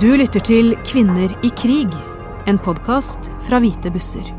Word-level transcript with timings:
Du 0.00 0.14
lytter 0.16 0.40
til 0.40 0.70
Kvinner 0.88 1.28
i 1.44 1.50
krig, 1.52 1.92
en 2.48 2.56
podkast 2.64 3.26
fra 3.44 3.58
Hvite 3.60 3.90
busser. 3.92 4.30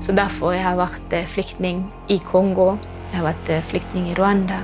Så 0.00 0.14
derfor 0.16 0.54
jeg 0.56 0.64
har 0.64 0.78
vært 0.78 1.12
eh, 1.12 1.26
flyktning 1.28 1.82
i 2.08 2.16
Kongo, 2.24 2.78
jeg 3.10 3.18
har 3.18 3.26
vært 3.26 3.52
eh, 3.52 3.66
flyktning 3.68 4.08
i 4.08 4.16
Rwanda, 4.16 4.62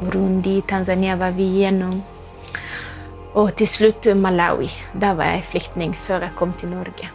Burundi, 0.00 0.62
Tanzania 0.64 1.18
var 1.20 1.36
vi 1.36 1.44
igjennom. 1.58 2.00
Og 3.36 3.52
til 3.60 3.68
slutt 3.68 4.08
Malawi. 4.16 4.72
Da 4.96 5.12
var 5.18 5.34
jeg 5.34 5.48
flyktning 5.52 5.92
før 5.92 6.24
jeg 6.24 6.36
kom 6.40 6.56
til 6.56 6.72
Norge. 6.72 7.12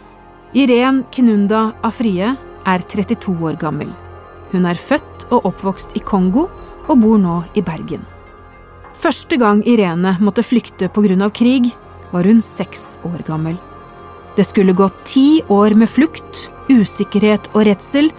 Irén 0.54 1.02
Knunda 1.10 1.72
Afrie 1.82 2.30
er 2.62 2.90
32 2.94 3.34
år 3.42 3.58
gammel. 3.58 3.90
Hun 4.54 4.70
er 4.70 4.78
født 4.78 5.32
og 5.32 5.50
oppvokst 5.50 5.98
i 5.98 6.06
Kongo 6.14 6.46
og 6.86 6.94
bor 6.94 7.18
nå 7.18 7.40
i 7.58 7.66
Bergen. 7.66 8.06
Første 8.94 9.34
gang 9.34 9.66
Irene 9.66 10.14
måtte 10.22 10.46
flykte 10.46 10.86
pga. 10.86 11.26
krig, 11.34 11.74
var 12.14 12.28
hun 12.30 12.40
seks 12.42 13.00
år 13.04 13.24
gammel. 13.26 13.58
Det 14.36 14.46
skulle 14.46 14.74
gå 14.74 14.88
ti 15.06 15.42
år 15.52 15.74
med 15.78 15.90
flukt, 15.90 16.48
usikkerhet 16.70 17.50
og 17.52 17.66
redsel 17.68 18.10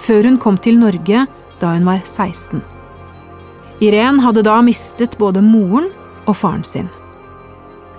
før 0.00 0.26
hun 0.28 0.38
kom 0.40 0.58
til 0.58 0.80
Norge 0.80 1.26
da 1.60 1.74
hun 1.76 1.86
var 1.86 2.02
16. 2.04 2.62
Irén 3.82 4.20
hadde 4.22 4.44
da 4.46 4.60
mistet 4.64 5.16
både 5.18 5.42
moren 5.44 5.90
og 6.26 6.36
faren 6.38 6.64
sin. 6.66 6.90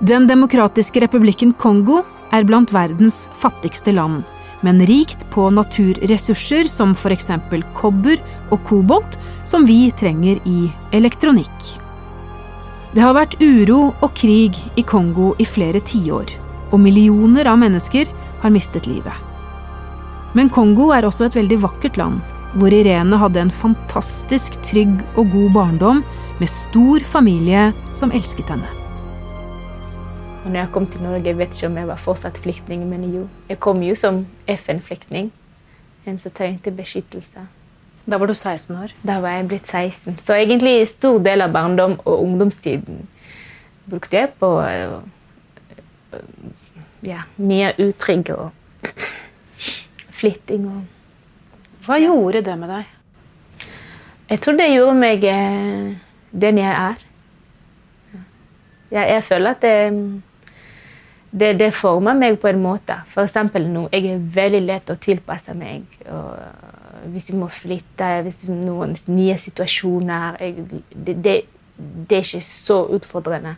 Den 0.04 0.28
demokratiske 0.28 1.02
republikken 1.04 1.54
Kongo 1.60 2.02
er 2.34 2.46
blant 2.48 2.74
verdens 2.76 3.28
fattigste 3.40 3.94
land, 3.96 4.24
men 4.64 4.82
rikt 4.88 5.22
på 5.32 5.50
naturressurser 5.52 6.70
som 6.72 6.96
f.eks. 6.96 7.30
kobber 7.76 8.20
og 8.50 8.64
kobolt, 8.68 9.18
som 9.48 9.68
vi 9.68 9.92
trenger 9.92 10.40
i 10.48 10.72
elektronikk. 10.96 11.83
Det 12.94 13.02
har 13.02 13.16
vært 13.18 13.40
uro 13.42 13.88
og 14.06 14.12
krig 14.14 14.58
i 14.78 14.84
Kongo 14.86 15.32
i 15.42 15.48
flere 15.50 15.80
tiår, 15.82 16.30
og 16.70 16.78
millioner 16.78 17.48
av 17.50 17.58
mennesker 17.58 18.12
har 18.44 18.54
mistet 18.54 18.86
livet. 18.86 19.16
Men 20.38 20.52
Kongo 20.54 20.92
er 20.94 21.08
også 21.08 21.26
et 21.26 21.38
veldig 21.40 21.58
vakkert 21.64 21.98
land, 21.98 22.20
hvor 22.54 22.70
Irene 22.70 23.18
hadde 23.18 23.42
en 23.42 23.54
fantastisk 23.54 24.60
trygg 24.62 25.02
og 25.16 25.34
god 25.34 25.50
barndom 25.56 26.04
med 26.38 26.54
stor 26.54 27.02
familie 27.10 27.72
som 27.98 28.14
elsket 28.14 28.54
henne. 28.54 28.70
Når 30.44 30.60
jeg 30.60 30.72
kom 30.76 30.86
til 30.86 31.02
Norge, 31.02 31.34
vet 31.40 31.58
ikke 31.58 31.72
om 31.72 31.82
jeg 31.82 31.90
var 31.90 32.06
fortsatt 32.06 32.38
flyktning, 32.46 32.86
men 32.94 33.10
jo, 33.10 33.26
jeg 33.50 33.58
kom 33.64 33.82
jo 33.82 33.98
som 33.98 34.22
FN-flyktning. 34.46 35.34
En 36.06 36.22
som 36.22 36.36
trengte 36.36 36.70
beskyttelse. 36.70 37.48
Da 38.06 38.18
var 38.18 38.28
du 38.28 38.34
16 38.36 38.76
år? 38.76 38.92
Da 39.02 39.20
var 39.24 39.38
jeg 39.38 39.48
blitt 39.48 39.68
16. 39.68 40.18
Så 40.20 40.36
egentlig 40.36 40.88
stor 40.92 41.22
del 41.24 41.44
av 41.46 41.54
barndom 41.56 41.96
og 42.04 42.24
ungdomstiden 42.26 43.06
brukte 43.88 44.18
jeg 44.18 44.34
på 44.40 44.50
øh, 44.60 44.98
ja, 47.04 47.24
mye 47.38 47.72
utrygg 47.80 48.34
og 48.36 48.52
flytting. 50.12 50.68
Og, 50.68 50.84
Hva 51.86 52.00
gjorde 52.04 52.44
det 52.44 52.58
med 52.60 52.76
deg? 52.76 52.92
Jeg 54.34 54.42
tror 54.44 54.60
det 54.60 54.70
gjorde 54.74 55.00
meg 55.00 55.26
øh, 55.30 55.96
den 56.44 56.60
jeg 56.60 56.76
er. 56.76 57.08
Jeg, 58.92 59.08
jeg 59.10 59.24
føler 59.24 59.56
at 59.56 59.62
det, 59.64 60.22
det, 61.32 61.56
det, 61.60 61.74
former 61.74 62.20
meg 62.20 62.36
på 62.40 62.52
en 62.52 62.62
måte. 62.62 63.00
F.eks. 63.16 63.40
nå. 63.64 63.88
Jeg 63.96 64.12
er 64.12 64.30
veldig 64.36 64.64
lett 64.68 64.92
å 64.92 65.00
tilpasse 65.00 65.56
meg. 65.56 65.88
og 66.12 66.73
hvis 67.12 67.32
vi 67.32 67.40
må 67.40 67.50
flytte, 67.52 68.10
hvis 68.26 68.44
noen 68.50 68.96
nye 69.12 69.36
situasjoner 69.40 70.38
jeg, 70.42 70.66
det, 70.94 71.16
det, 71.24 71.36
det, 71.76 72.18
er 72.18 72.24
ikke 72.24 72.42
så 72.46 72.80
utfordrende 72.96 73.56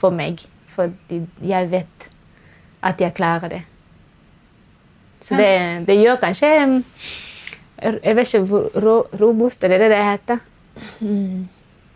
for 0.00 0.14
meg. 0.14 0.42
For 0.74 0.92
jeg 1.40 1.70
vet 1.72 2.08
at 2.84 3.00
jeg 3.00 3.14
klarer 3.16 3.52
det. 3.52 3.62
Så 5.20 5.38
det, 5.38 5.86
det 5.88 5.96
gjør 5.96 6.18
kanskje 6.20 6.48
Jeg 7.80 8.16
vet 8.16 8.34
ikke 8.34 8.44
hvor 8.46 9.08
robust 9.20 9.64
er 9.64 9.72
det 9.72 9.90
det 9.90 10.04
heter. 10.04 10.38
Mm. 11.00 11.48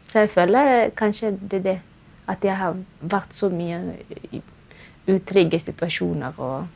Så 0.08 0.24
jeg 0.24 0.30
føler 0.30 0.90
kanskje 0.96 1.36
det 1.36 1.60
er 1.60 1.66
det. 1.68 1.78
At 2.28 2.44
jeg 2.44 2.56
har 2.56 2.76
vært 3.00 3.34
så 3.34 3.48
mye 3.50 3.80
i 4.32 4.42
utrygge 5.10 5.58
situasjoner. 5.58 6.32
og 6.38 6.66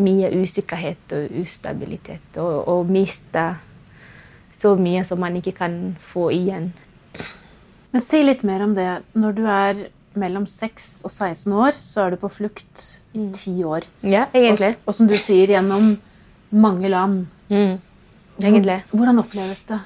mye 0.00 0.30
usikkerhet 0.42 1.14
og 1.16 1.40
ustabilitet. 1.42 2.38
Og, 2.42 2.68
og 2.68 2.90
miste 2.90 3.46
så 4.60 4.74
mye 4.76 5.04
som 5.08 5.20
man 5.22 5.38
ikke 5.38 5.54
kan 5.56 5.80
få 6.12 6.28
igjen. 6.34 6.70
Men 7.90 8.04
Si 8.04 8.22
litt 8.22 8.44
mer 8.46 8.64
om 8.66 8.74
det. 8.76 8.90
Når 9.18 9.36
du 9.38 9.42
er 9.48 9.86
mellom 10.18 10.46
6 10.46 10.88
og 11.06 11.12
16 11.12 11.54
år, 11.54 11.78
så 11.78 12.04
er 12.04 12.14
du 12.14 12.20
på 12.20 12.30
flukt 12.32 12.84
i 13.14 13.24
mm. 13.24 13.32
ti 13.36 13.54
år. 13.64 13.86
Ja, 14.02 14.26
egentlig. 14.34 14.74
Og, 14.76 14.90
og, 14.90 14.96
som 14.98 15.08
du 15.10 15.16
sier, 15.18 15.54
gjennom 15.54 15.94
mange 16.50 16.90
land. 16.90 17.24
Mm. 17.50 17.78
Egentlig. 18.40 18.80
Hvordan 18.92 19.22
oppleves 19.22 19.64
det? 19.70 19.80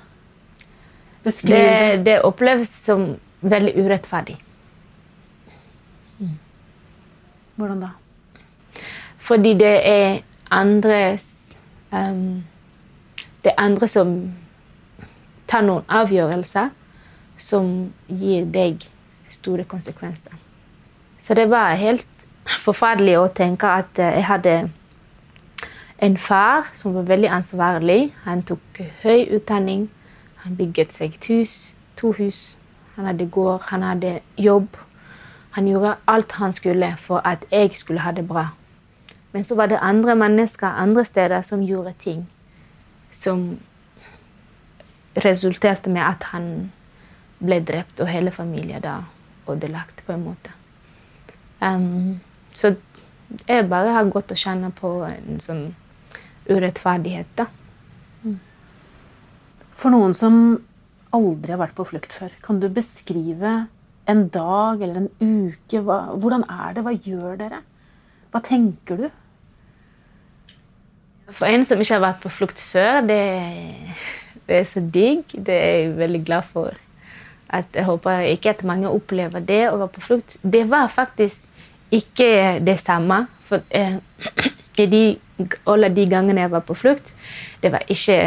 Beskriv 1.24 1.56
det. 1.56 2.00
Det 2.06 2.16
oppleves 2.24 2.72
som 2.84 3.14
veldig 3.44 3.74
urettferdig. 3.80 4.36
Mm. 6.20 6.34
Hvordan 7.60 7.84
da? 7.84 7.92
Fordi 9.24 9.54
det 9.56 9.74
er 9.88 10.18
andres 10.50 11.56
um, 11.92 12.44
Det 13.44 13.52
er 13.52 13.60
andre 13.60 13.88
som 13.88 14.10
tar 15.48 15.64
noen 15.64 15.84
avgjørelser 15.88 16.70
som 17.36 17.66
gir 18.08 18.46
deg 18.48 18.86
store 19.28 19.64
konsekvenser. 19.68 20.32
Så 21.20 21.34
det 21.34 21.50
var 21.50 21.76
helt 21.76 22.06
forferdelig 22.64 23.18
å 23.18 23.28
tenke 23.32 23.68
at 23.68 24.00
eh, 24.00 24.16
jeg 24.18 24.26
hadde 24.28 24.54
en 26.04 26.16
far 26.16 26.70
som 26.76 26.96
var 26.96 27.06
veldig 27.08 27.30
ansvarlig. 27.36 28.14
Han 28.24 28.42
tok 28.48 28.80
høy 29.02 29.28
utdanning. 29.36 29.88
Han 30.44 30.56
bygget 30.56 30.92
seg 30.92 31.16
et 31.16 31.30
hus, 31.32 31.74
to 31.96 32.12
hus. 32.18 32.56
Han 32.96 33.08
hadde 33.08 33.28
gård, 33.28 33.68
han 33.70 33.82
hadde 33.82 34.18
jobb. 34.36 34.76
Han 35.56 35.68
gjorde 35.68 35.96
alt 36.10 36.32
han 36.40 36.52
skulle 36.52 36.94
for 37.00 37.24
at 37.24 37.46
jeg 37.52 37.72
skulle 37.78 38.04
ha 38.04 38.12
det 38.12 38.26
bra. 38.28 38.48
Men 39.34 39.44
så 39.44 39.56
var 39.58 39.68
det 39.70 39.82
andre 39.82 40.14
mennesker 40.14 40.78
andre 40.78 41.04
steder 41.04 41.42
som 41.42 41.62
gjorde 41.66 41.94
ting 41.98 42.24
som 43.14 43.58
resulterte 45.14 45.90
med 45.90 46.02
at 46.02 46.26
han 46.32 46.48
ble 47.44 47.60
drept, 47.66 48.00
og 48.00 48.10
hele 48.10 48.32
familien 48.34 48.82
da 48.82 49.00
ødelagt, 49.50 50.02
på 50.06 50.14
en 50.14 50.24
måte. 50.24 50.54
Um, 51.60 52.20
så 52.54 52.74
jeg 53.48 53.68
bare 53.70 53.94
har 53.94 54.10
gått 54.12 54.32
og 54.34 54.40
kjent 54.40 54.74
på 54.78 54.92
en 55.06 55.42
sånn 55.42 55.64
urettferdighet, 56.50 57.30
da. 57.38 57.46
Mm. 58.24 58.38
For 59.74 59.94
noen 59.94 60.14
som 60.16 60.40
aldri 61.14 61.54
har 61.54 61.62
vært 61.62 61.76
på 61.78 61.86
flukt 61.88 62.14
før, 62.16 62.34
kan 62.42 62.58
du 62.62 62.68
beskrive 62.72 63.54
en 64.10 64.26
dag 64.28 64.82
eller 64.82 65.04
en 65.04 65.12
uke? 65.20 65.80
Hva, 65.80 66.00
hvordan 66.18 66.46
er 66.50 66.74
det? 66.74 66.84
Hva 66.84 66.94
gjør 66.94 67.38
dere? 67.40 67.60
Hva 68.34 68.42
tenker 68.44 69.04
du? 69.04 69.06
For 71.32 71.48
en 71.48 71.64
som 71.64 71.80
ikke 71.80 71.96
har 71.96 72.04
vært 72.04 72.22
på 72.22 72.32
flukt 72.32 72.60
før, 72.60 73.00
det, 73.06 73.20
det 74.48 74.60
er 74.60 74.66
så 74.68 74.82
digg. 74.84 75.24
Det 75.32 75.54
er 75.54 75.76
jeg 75.78 75.94
veldig 75.98 76.22
glad 76.26 76.48
for. 76.52 76.76
At 77.54 77.76
jeg 77.76 77.86
håper 77.88 78.26
ikke 78.28 78.52
at 78.52 78.64
mange 78.66 78.90
opplever 78.90 79.44
det 79.44 79.62
å 79.70 79.78
være 79.78 79.94
på 79.94 80.04
flukt. 80.04 80.36
Det 80.42 80.64
var 80.68 80.90
faktisk 80.92 81.46
ikke 81.94 82.60
det 82.64 82.76
samme. 82.82 83.24
For 83.48 83.64
eh, 83.70 83.96
de, 84.76 85.04
alle 85.70 85.90
de 85.94 86.06
gangene 86.10 86.44
jeg 86.44 86.52
var 86.52 86.64
på 86.66 86.76
flukt, 86.76 87.14
det 87.62 87.72
var 87.72 87.86
ikke 87.88 88.18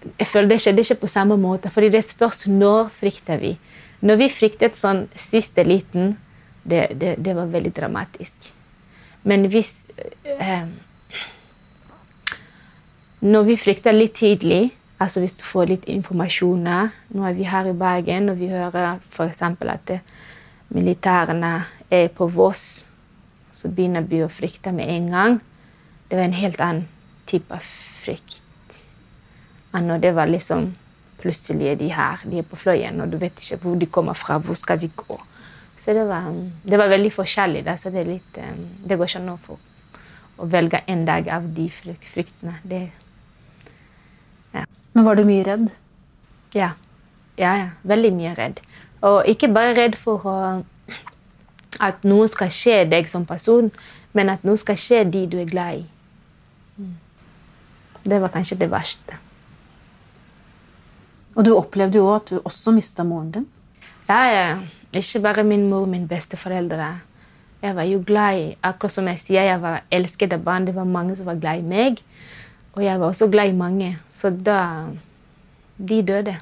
Jeg 0.00 0.28
ikke 0.32 0.72
det 0.72 0.86
ikke 0.86 1.00
på 1.02 1.06
samme 1.06 1.36
måte. 1.36 1.70
fordi 1.70 1.88
det 1.88 2.08
spørs 2.08 2.46
når 2.46 2.88
frykter 2.88 3.36
vi. 3.36 3.58
Når 4.00 4.16
vi 4.16 4.28
fryktet 4.32 4.76
sånn 4.76 5.08
siste 5.14 5.62
liten, 5.62 6.16
det, 6.64 6.86
det, 6.96 7.16
det 7.18 7.34
var 7.36 7.50
veldig 7.52 7.72
dramatisk. 7.76 8.32
Men 9.24 9.44
hvis 9.52 9.90
eh, 10.24 10.64
når 13.20 13.42
vi 13.50 13.56
frykter 13.60 13.92
litt 13.92 14.14
tidlig, 14.16 14.70
altså 14.98 15.20
hvis 15.20 15.36
du 15.36 15.44
får 15.44 15.66
litt 15.68 15.88
informasjon 15.92 16.64
Nå 16.64 17.24
er 17.28 17.34
vi 17.36 17.44
her 17.44 17.68
i 17.68 17.76
Bergen, 17.76 18.30
og 18.32 18.38
vi 18.40 18.48
hører 18.48 18.98
f.eks. 19.12 19.42
at 19.42 19.92
militærene 20.68 21.64
er 21.90 22.08
på 22.08 22.26
Voss. 22.26 22.86
Så 23.52 23.68
begynner 23.68 24.06
vi 24.08 24.22
å 24.24 24.28
frykte 24.28 24.72
med 24.72 24.88
en 24.88 25.10
gang. 25.10 25.40
Det 26.08 26.16
var 26.16 26.24
en 26.24 26.38
helt 26.38 26.60
annen 26.60 26.86
type 27.26 27.58
frykt 28.02 28.42
enn 29.70 29.86
når 29.86 30.00
det 30.02 30.14
var 30.16 30.30
liksom 30.30 30.72
Plutselig 31.20 31.66
er 31.68 31.74
de 31.76 31.90
her, 31.92 32.22
de 32.24 32.38
er 32.40 32.46
på 32.48 32.56
Fløyen, 32.56 33.02
og 33.04 33.10
du 33.12 33.18
vet 33.20 33.36
ikke 33.36 33.58
hvor 33.60 33.74
de 33.76 33.84
kommer 33.92 34.16
fra. 34.16 34.38
Hvor 34.40 34.56
skal 34.56 34.78
vi 34.80 34.88
gå? 34.96 35.18
Så 35.76 35.92
det 35.92 36.06
var, 36.08 36.30
det 36.64 36.78
var 36.80 36.88
veldig 36.88 37.10
forskjellig. 37.12 37.60
Da, 37.66 37.74
så 37.76 37.92
det, 37.92 38.06
litt, 38.08 38.38
eh, 38.40 38.54
det 38.88 38.96
går 38.96 39.10
ikke 39.10 39.20
an 39.20 39.28
å 40.40 40.48
velge 40.48 40.80
en 40.88 41.04
dag 41.04 41.28
av 41.28 41.50
de 41.52 41.66
fryktene. 41.76 42.54
Det 42.64 42.80
men 44.94 45.06
var 45.06 45.18
du 45.18 45.24
mye 45.24 45.44
redd? 45.46 45.70
Ja. 46.56 46.72
Ja, 47.38 47.54
ja. 47.56 47.68
Veldig 47.86 48.12
mye 48.16 48.34
redd. 48.36 48.60
Og 49.06 49.24
ikke 49.30 49.48
bare 49.52 49.76
redd 49.78 49.96
for 50.00 50.26
å 50.28 50.36
at 51.80 52.02
noe 52.04 52.26
skal 52.28 52.50
skje 52.52 52.82
deg 52.90 53.08
som 53.08 53.24
person, 53.28 53.70
men 54.12 54.32
at 54.32 54.42
noe 54.44 54.58
skal 54.60 54.78
skje 54.80 55.04
de 55.08 55.24
du 55.30 55.38
er 55.40 55.48
glad 55.48 55.80
i. 55.80 56.90
Det 58.04 58.18
var 58.20 58.32
kanskje 58.34 58.58
det 58.60 58.70
verste. 58.72 59.16
Og 61.36 61.46
du 61.46 61.52
opplevde 61.54 62.00
jo 62.00 62.08
at 62.12 62.32
du 62.32 62.40
også 62.40 62.74
mista 62.74 63.04
moren 63.06 63.30
din. 63.34 63.46
Ja, 64.08 64.20
ja. 64.26 64.58
Ikke 64.90 65.22
bare 65.22 65.44
min 65.46 65.68
mor 65.70 65.86
min 65.86 66.08
besteforeldre. 66.10 66.88
Jeg 67.62 67.76
var 67.76 67.86
jo 67.86 68.00
glad 68.06 68.38
i 68.40 68.46
Akkurat 68.64 68.92
som 68.92 69.08
jeg 69.08 69.20
sier, 69.20 69.44
jeg 69.46 69.60
var 69.62 69.84
elsket 69.92 70.32
av 70.34 70.42
barn. 70.42 70.66
Det 70.66 70.74
var 70.74 70.88
mange 70.88 71.16
som 71.16 71.28
var 71.28 71.38
glad 71.38 71.60
i 71.60 71.66
meg. 71.66 72.00
Og 72.76 72.84
jeg 72.84 73.00
var 73.00 73.06
også 73.06 73.30
glad 73.30 73.50
i 73.50 73.56
mange. 73.56 73.96
Så 74.10 74.30
da 74.30 74.86
De 75.80 76.02
døde. 76.04 76.36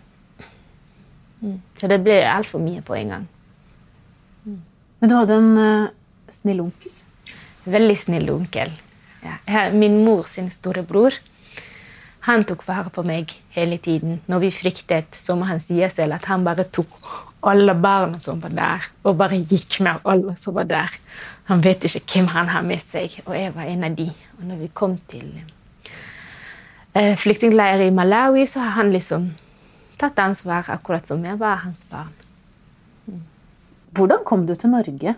Mm. 1.40 1.60
Så 1.78 1.86
det 1.86 2.00
ble 2.02 2.16
altfor 2.26 2.58
mye 2.58 2.82
på 2.82 2.96
en 2.98 3.08
gang. 3.14 3.28
Men 4.98 5.10
du 5.10 5.14
hadde 5.14 5.36
en 5.38 5.52
uh, 5.54 5.90
snill 6.28 6.64
onkel? 6.64 6.90
Veldig 7.70 7.98
snill 7.98 8.30
onkel. 8.34 8.72
Ja. 9.22 9.68
Min 9.70 10.00
mor 10.04 10.26
sin 10.26 10.50
storebror 10.50 11.14
han 12.28 12.44
tok 12.44 12.66
vare 12.68 12.90
på 12.92 13.02
meg 13.08 13.32
hele 13.54 13.78
tiden. 13.80 14.18
Når 14.28 14.42
vi 14.42 14.50
fryktet, 14.52 15.16
så 15.16 15.36
må 15.38 15.46
han 15.48 15.62
si 15.64 15.78
selv 15.88 16.18
at 16.18 16.26
han 16.28 16.44
bare 16.44 16.66
tok 16.68 16.90
alle 17.48 17.72
barna 17.78 18.18
som 18.20 18.42
var 18.42 18.52
der, 18.52 18.88
og 19.06 19.16
bare 19.16 19.38
gikk 19.38 19.78
med 19.86 20.02
alle 20.04 20.34
som 20.40 20.56
var 20.58 20.66
der. 20.68 20.96
Han 21.48 21.62
vet 21.64 21.86
ikke 21.88 22.18
hvem 22.18 22.28
han 22.34 22.50
har 22.52 22.66
med 22.66 22.82
seg, 22.84 23.20
og 23.24 23.32
jeg 23.38 23.54
var 23.54 23.70
en 23.70 23.86
av 23.88 23.96
de. 23.96 24.10
Og 24.36 24.44
når 24.50 24.60
vi 24.60 24.70
kom 24.74 24.98
til 25.08 25.30
eh, 26.98 27.14
flyktningleirer 27.16 27.86
i 27.86 27.94
Malawi, 27.94 28.46
så 28.46 28.60
har 28.60 28.76
han 28.80 28.92
liksom 28.92 29.30
tatt 29.98 30.18
ansvar, 30.18 30.68
akkurat 30.68 31.06
som 31.06 31.24
jeg 31.24 31.38
var 31.38 31.62
hans 31.64 31.86
barn. 31.90 32.12
Mm. 33.06 33.22
Hvordan 33.96 34.24
kom 34.24 34.46
du 34.46 34.54
til 34.54 34.70
Norge? 34.70 35.14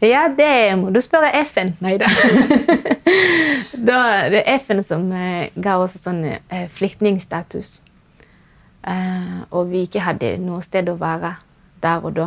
Ja, 0.00 0.26
det 0.28 0.76
må 0.78 0.90
du 0.92 1.00
spørre 1.00 1.32
FN. 1.46 1.72
Nei 1.80 1.96
da. 2.02 2.10
det 3.72 4.42
er 4.42 4.58
FN 4.60 4.82
som 4.84 5.08
eh, 5.12 5.48
ga 5.54 5.78
oss 5.80 5.96
sånn 6.02 6.24
eh, 6.26 6.66
flyktningstatus. 6.68 7.80
Og 8.86 9.72
vi 9.72 9.80
ikke 9.82 10.04
hadde 10.04 10.36
noe 10.38 10.60
sted 10.62 10.86
å 10.86 10.94
være 11.00 11.32
der 11.82 12.04
og 12.06 12.12
da. 12.14 12.26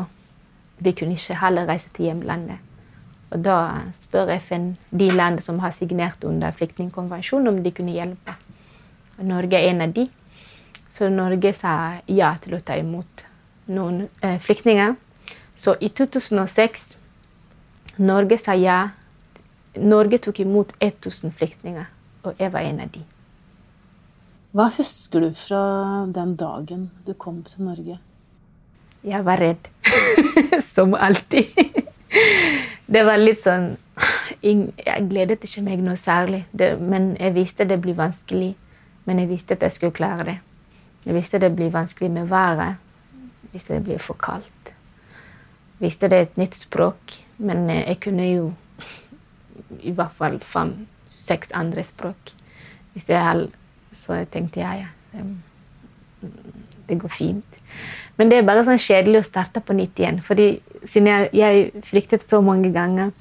Vi 0.83 0.91
kunne 0.91 1.15
ikke 1.15 1.37
heller 1.39 1.69
reise 1.69 1.87
til 1.95 2.09
hjemlandet. 2.09 2.59
Og 3.29 3.43
da 3.45 3.57
spør 3.99 4.31
FN 4.41 4.73
de 4.89 5.09
landene 5.11 5.43
som 5.45 5.59
har 5.61 5.73
signert 5.75 6.23
under 6.25 6.51
flyktningkonvensjonen, 6.57 7.47
om 7.51 7.63
de 7.63 7.71
kunne 7.75 7.93
hjelpe. 7.93 8.35
Norge 9.25 9.59
er 9.59 9.69
en 9.71 9.81
av 9.85 9.93
de. 9.93 10.07
Så 10.91 11.09
Norge 11.09 11.53
sa 11.53 11.73
ja 12.07 12.33
til 12.41 12.57
å 12.57 12.63
ta 12.65 12.77
imot 12.79 13.25
noen 13.69 14.07
eh, 14.21 14.39
flyktninger. 14.41 14.95
Så 15.55 15.75
i 15.79 15.89
2006 15.89 16.89
Norge 17.99 18.37
sa 18.39 18.55
ja. 18.55 18.79
Norge 19.79 20.17
tok 20.23 20.39
imot 20.41 20.71
1000 20.81 21.33
flyktninger, 21.37 21.85
og 22.23 22.39
jeg 22.39 22.51
var 22.51 22.65
en 22.65 22.79
av 22.83 22.91
de. 22.93 23.03
Hva 24.55 24.65
husker 24.73 25.21
du 25.21 25.35
fra 25.37 25.59
den 26.09 26.33
dagen 26.39 26.87
du 27.05 27.13
kom 27.13 27.43
til 27.45 27.67
Norge? 27.67 27.99
Jeg 29.05 29.25
var 29.25 29.39
redd. 29.39 29.69
Som 30.73 30.95
alltid. 30.97 31.53
Det 32.89 33.03
var 33.05 33.21
litt 33.21 33.43
sånn 33.43 33.75
Jeg 34.41 35.05
gledet 35.11 35.43
ikke 35.45 35.61
meg 35.67 35.83
noe 35.83 35.99
særlig. 35.99 36.45
Det, 36.51 36.71
men 36.79 37.11
jeg 37.19 37.35
visste 37.35 37.67
det 37.67 37.77
blir 37.83 37.99
vanskelig. 37.99 38.53
Men 39.09 39.23
jeg 39.23 39.31
visste 39.31 39.57
at 39.57 39.65
jeg 39.65 39.73
skulle 39.73 39.95
klare 39.97 40.25
det. 40.27 40.37
Jeg 41.05 41.15
visste 41.17 41.39
det 41.41 41.55
blir 41.57 41.71
vanskelig 41.73 42.11
med 42.13 42.27
været. 42.29 42.77
Jeg 43.41 43.53
visste 43.55 43.73
det 43.73 43.83
blir 43.87 43.97
for 43.97 44.13
kaldt. 44.21 44.73
Jeg 45.79 45.87
visste 45.87 46.09
det 46.11 46.17
er 46.17 46.27
et 46.27 46.37
nytt 46.37 46.57
språk. 46.59 47.15
Men 47.37 47.69
eh, 47.69 47.87
jeg 47.87 47.99
kunne 48.03 48.27
jo 48.29 48.51
i 49.89 49.95
hvert 49.95 50.13
fall 50.17 50.37
fem-seks 50.39 51.55
andre 51.57 51.83
språk. 51.83 52.35
Hvis 52.93 53.09
jeg 53.09 53.47
så 53.91 54.19
jeg 54.19 54.29
tenkte 54.29 54.61
ja, 54.61 54.75
ja. 54.83 55.23
Det 56.89 56.99
går 56.99 57.09
fint. 57.09 57.59
Men 58.17 58.29
det 58.29 58.37
er 58.37 58.45
bare 58.45 58.67
sånn 58.67 58.81
kjedelig 58.81 59.23
å 59.23 59.27
starte 59.27 59.61
på 59.65 59.73
nytt 59.73 59.99
igjen. 59.99 60.21
fordi 60.21 60.59
siden 60.83 61.07
jeg, 61.07 61.29
jeg 61.33 61.83
flyktet 61.83 62.29
så 62.29 62.41
mange 62.45 62.69
ganger. 62.73 63.11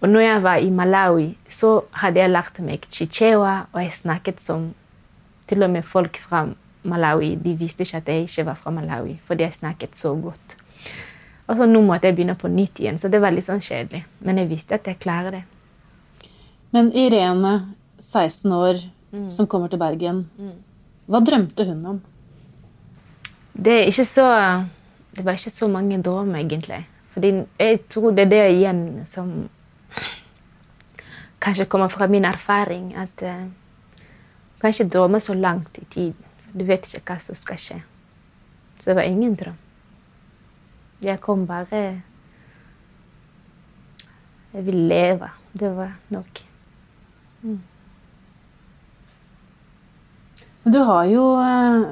Og 0.00 0.08
når 0.08 0.20
jeg 0.20 0.42
var 0.42 0.56
i 0.60 0.70
Malawi, 0.70 1.28
så 1.48 1.84
hadde 2.02 2.20
jeg 2.20 2.30
lært 2.30 2.58
meg 2.60 2.84
chichewa, 2.92 3.66
og 3.72 3.80
jeg 3.80 3.92
snakket 3.96 4.42
som 4.44 4.74
til 5.48 5.62
og 5.62 5.70
med 5.70 5.84
folk 5.86 6.18
fra 6.20 6.46
Malawi. 6.84 7.34
De 7.40 7.54
visste 7.58 7.84
ikke 7.84 8.02
at 8.02 8.08
jeg 8.08 8.28
ikke 8.28 8.46
var 8.50 8.60
fra 8.60 8.72
Malawi, 8.74 9.18
fordi 9.26 9.46
jeg 9.46 9.54
snakket 9.54 9.96
så 9.96 10.14
godt. 10.14 10.56
Og 11.46 11.56
så 11.56 11.66
nå 11.68 11.80
måtte 11.84 12.08
jeg 12.08 12.16
begynne 12.16 12.36
på 12.40 12.48
nytt 12.48 12.80
igjen, 12.80 12.98
så 12.98 13.10
det 13.12 13.20
var 13.20 13.34
litt 13.34 13.46
sånn 13.48 13.62
kjedelig. 13.64 14.04
Men 14.24 14.40
jeg 14.40 14.50
visste 14.52 14.78
at 14.78 14.88
jeg 14.88 15.00
klarer 15.02 15.38
det. 15.38 15.42
Men 16.74 16.88
Irene, 16.96 17.74
16 18.00 18.52
år, 18.52 18.80
mm. 19.12 19.28
som 19.30 19.48
kommer 19.50 19.68
til 19.70 19.80
Bergen. 19.80 20.24
Mm. 20.40 20.56
Hva 21.06 21.20
drømte 21.20 21.66
hun 21.68 21.84
om? 21.92 22.00
Det 23.54 23.72
er 23.72 23.90
ikke 23.90 24.04
så 24.08 24.26
Det 25.14 25.22
var 25.22 25.36
ikke 25.38 25.50
så 25.50 25.68
mange 25.70 26.00
drømmer, 26.02 26.40
egentlig. 26.40 26.80
Fordi 27.14 27.28
jeg 27.60 27.78
tror 27.88 28.10
det 28.10 28.24
er 28.24 28.30
det 28.30 28.46
igjen 28.56 28.80
som 29.06 29.28
kanskje 31.38 31.68
kommer 31.70 31.88
fra 31.88 32.08
min 32.10 32.24
erfaring. 32.24 32.96
At 32.98 33.22
uh, 33.22 33.46
kan 34.64 34.72
ikke 34.72 34.88
drømme 34.88 35.18
så 35.20 35.34
langt 35.36 35.76
i 35.76 35.84
tid. 35.92 36.12
Du 36.56 36.64
vet 36.64 36.86
ikke 36.88 37.12
hva 37.12 37.18
som 37.20 37.36
skal 37.36 37.58
skje. 37.60 37.76
Så 38.80 38.88
det 38.88 38.96
var 38.96 39.04
ingen 39.04 39.34
drøm. 39.36 39.58
Jeg 41.04 41.20
kom 41.20 41.46
bare 41.46 42.00
Jeg 44.54 44.64
vil 44.64 44.86
leve. 44.88 45.28
Det 45.52 45.68
var 45.76 45.92
nok. 46.08 46.40
Mm. 47.42 47.60
Du 50.64 50.78
har 50.78 51.04
jo 51.04 51.24
eh, 51.42 51.84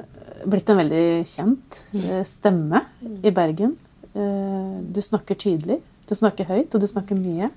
blitt 0.49 0.71
en 0.71 0.79
veldig 0.81 1.07
kjent 1.29 1.83
eh, 1.93 2.23
stemme 2.25 2.87
i 3.21 3.31
Bergen. 3.35 3.77
Eh, 4.15 4.79
du 4.81 5.01
snakker 5.03 5.37
tydelig, 5.37 5.83
du 6.09 6.15
snakker 6.17 6.49
høyt, 6.49 6.73
og 6.73 6.81
du 6.81 6.89
snakker 6.89 7.19
mye. 7.19 7.51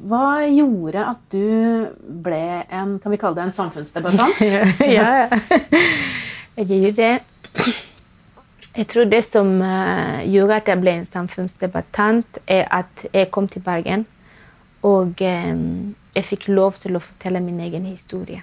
Hva 0.00 0.46
gjorde 0.48 1.04
at 1.04 1.20
du 1.32 1.90
ble 2.24 2.42
en 2.72 2.96
kan 3.02 3.12
vi 3.12 3.18
kalle 3.20 3.36
det 3.36 3.48
en 3.48 3.56
samfunnsdebattant? 3.56 4.40
ja, 4.98 5.28
jeg 6.56 6.68
gjorde 6.70 6.92
det. 6.96 7.74
Jeg 8.78 8.86
tror 8.88 9.10
det 9.10 9.20
som 9.26 9.50
gjorde 9.60 10.56
at 10.56 10.70
jeg 10.70 10.80
ble 10.80 10.94
en 11.00 11.08
samfunnsdebattant, 11.08 12.38
er 12.46 12.64
at 12.72 13.04
jeg 13.12 13.28
kom 13.34 13.48
til 13.50 13.64
Bergen, 13.66 14.06
og 14.86 15.20
jeg 15.20 16.24
fikk 16.24 16.48
lov 16.48 16.78
til 16.80 16.96
å 16.96 17.02
fortelle 17.02 17.42
min 17.44 17.60
egen 17.66 17.84
historie. 17.90 18.40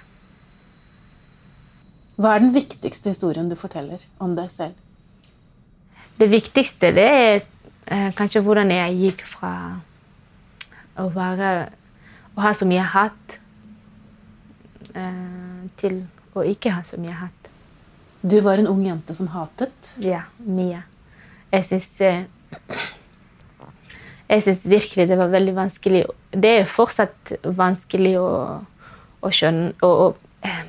Hva 2.18 2.34
er 2.34 2.42
den 2.42 2.54
viktigste 2.54 3.12
historien 3.12 3.50
du 3.50 3.54
forteller 3.58 4.02
om 4.22 4.34
deg 4.34 4.50
selv? 4.50 4.74
Det 6.18 6.26
viktigste 6.30 6.90
det 6.96 7.04
er 7.06 7.36
eh, 7.38 8.08
kanskje 8.18 8.42
hvordan 8.42 8.72
jeg 8.74 8.96
gikk 8.98 9.22
fra 9.26 9.52
å, 10.98 11.08
være, 11.14 11.50
å 12.36 12.44
ha 12.44 12.52
så 12.56 12.68
mye 12.68 12.84
hat 12.94 13.38
eh, 14.94 15.66
til 15.80 16.02
å 16.36 16.44
ikke 16.46 16.74
ha 16.74 16.84
så 16.86 16.98
mye 17.00 17.16
hat. 17.18 17.50
Du 18.22 18.40
var 18.42 18.58
en 18.58 18.70
ung 18.70 18.82
jente 18.86 19.14
som 19.14 19.30
hatet? 19.30 19.92
Ja, 20.02 20.24
mye. 20.42 20.82
Jeg 21.52 21.64
syns 21.64 21.92
eh, 22.04 22.24
Jeg 24.28 24.42
syns 24.44 24.66
virkelig 24.68 25.06
det 25.08 25.16
var 25.16 25.30
veldig 25.32 25.54
vanskelig 25.56 26.02
Det 26.28 26.50
er 26.58 26.66
fortsatt 26.68 27.32
vanskelig 27.56 28.18
å, 28.20 28.26
å 29.24 29.30
skjønne 29.32 29.70
å, 29.80 29.88
å 29.88 30.44
eh, 30.44 30.66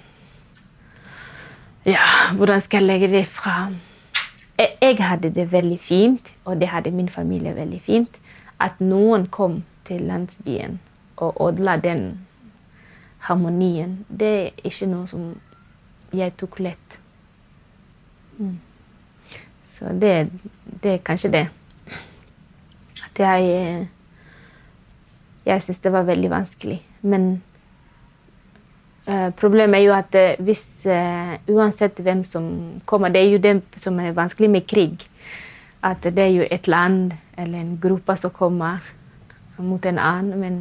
ja, 1.90 2.06
hvordan 2.38 2.64
skal 2.64 2.84
jeg 2.84 2.88
legge 2.88 3.12
det 3.12 3.26
fra 3.28 3.58
Jeg, 4.60 4.78
jeg 4.80 5.02
hadde 5.04 5.34
det 5.36 5.50
veldig 5.52 5.80
fint, 5.80 6.32
og 6.46 6.60
det 6.62 6.72
hadde 6.72 6.92
min 6.92 7.10
familie 7.10 7.56
veldig 7.56 7.80
fint. 7.82 8.18
At 8.60 8.82
noen 8.84 9.30
kom 9.32 9.62
til 9.90 10.08
landsbyen 10.08 10.80
og 11.20 11.38
ødela 11.50 11.76
den 11.82 12.20
harmonien, 13.20 14.06
det 14.08 14.34
er 14.46 14.50
ikke 14.64 14.88
noe 14.88 15.08
som 15.10 15.34
jeg 16.16 16.34
tok 16.40 16.60
lett. 16.64 17.00
Mm. 18.40 18.58
Så 19.64 19.92
det, 19.94 20.14
det, 20.84 20.94
er 20.94 21.06
kanskje 21.06 21.32
det. 21.32 21.48
At 23.06 23.20
jeg 23.20 23.88
Jeg 25.46 25.62
syns 25.62 25.80
det 25.80 25.92
var 25.92 26.04
veldig 26.04 26.30
vanskelig. 26.30 26.82
Men 27.02 27.44
uh, 29.08 29.30
problemet 29.30 29.80
er 29.80 29.84
jo 29.84 29.94
at 29.94 30.16
uh, 30.16 30.44
hvis 30.46 30.86
uh, 30.86 31.38
Uansett 31.50 32.00
hvem 32.00 32.24
som 32.24 32.82
kommer 32.86 33.10
Det 33.10 33.22
er 33.22 33.32
jo 33.32 33.38
det 33.38 33.62
som 33.76 34.00
er 34.00 34.12
vanskelig 34.12 34.50
med 34.50 34.68
krig. 34.68 35.06
At 35.84 36.04
det 36.04 36.20
er 36.20 36.34
jo 36.34 36.48
et 36.52 36.68
land 36.68 37.12
eller 37.38 37.60
en 37.60 37.80
gruppe 37.82 38.16
som 38.16 38.32
kommer 38.32 38.80
mot 39.64 39.86
en 39.86 40.00
annen. 40.00 40.40
Men 40.40 40.60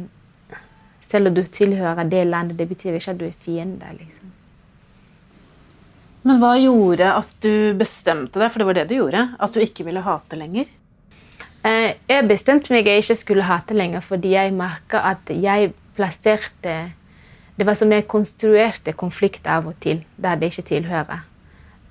selv 1.09 1.29
om 1.31 1.37
du 1.37 1.43
tilhører 1.43 2.09
det 2.09 2.25
landet, 2.27 2.57
det 2.59 2.67
betyr 2.69 2.97
ikke 2.97 3.15
at 3.15 3.21
du 3.21 3.25
er 3.29 3.37
fiende. 3.45 3.93
Liksom. 3.97 4.33
Men 6.27 6.41
hva 6.41 6.55
gjorde 6.59 7.13
at 7.15 7.31
du 7.43 7.73
bestemte 7.79 8.41
deg, 8.41 8.51
for 8.51 8.61
det 8.61 8.67
var 8.67 8.77
det 8.77 8.89
du 8.89 8.97
gjorde, 8.97 9.23
at 9.39 9.55
du 9.55 9.63
ikke 9.63 9.87
ville 9.87 10.03
hate 10.03 10.39
lenger? 10.39 10.67
Eh, 11.63 11.95
jeg 12.07 12.27
bestemte 12.27 12.71
meg 12.71 12.87
jeg 12.87 13.03
ikke 13.03 13.19
skulle 13.19 13.47
hate 13.47 13.75
lenger, 13.75 14.03
fordi 14.03 14.33
jeg 14.35 14.55
merka 14.55 15.03
at 15.11 15.31
jeg 15.33 15.73
plasserte 15.97 16.93
Det 17.59 17.65
var 17.67 17.75
som 17.75 17.91
jeg 17.91 18.07
konstruerte 18.07 18.93
konflikt 18.95 19.47
av 19.51 19.65
og 19.67 19.73
til 19.83 20.05
der 20.15 20.37
det 20.39 20.47
ikke 20.53 20.67
tilhører. 20.69 21.25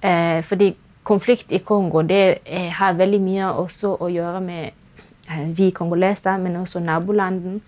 Eh, 0.00 0.40
fordi 0.40 0.70
konflikt 1.04 1.52
i 1.52 1.58
Kongo 1.58 2.00
det 2.02 2.38
eh, 2.46 2.70
har 2.72 2.96
veldig 2.96 3.20
mye 3.20 3.50
også 3.52 3.90
å 4.00 4.08
gjøre 4.08 4.40
med 4.40 4.70
vi 5.56 5.70
kongoleser, 5.70 6.36
men 6.36 6.56
også 6.56 6.80
nabolandene. 6.80 7.60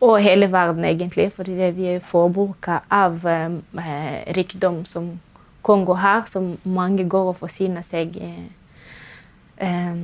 Og 0.00 0.20
hele 0.24 0.52
verden, 0.52 0.84
egentlig. 0.84 1.32
Fordi 1.32 1.52
vi 1.76 1.86
er 1.86 2.00
forbruker 2.00 2.86
av 2.90 3.26
eh, 3.26 4.32
rikdom 4.36 4.84
som 4.84 5.20
Kongo 5.62 5.92
har, 5.92 6.24
som 6.26 6.54
mange 6.64 7.04
går 7.08 7.34
og 7.34 7.36
forsyner 7.36 7.84
seg 7.84 8.16
eh, 9.60 9.96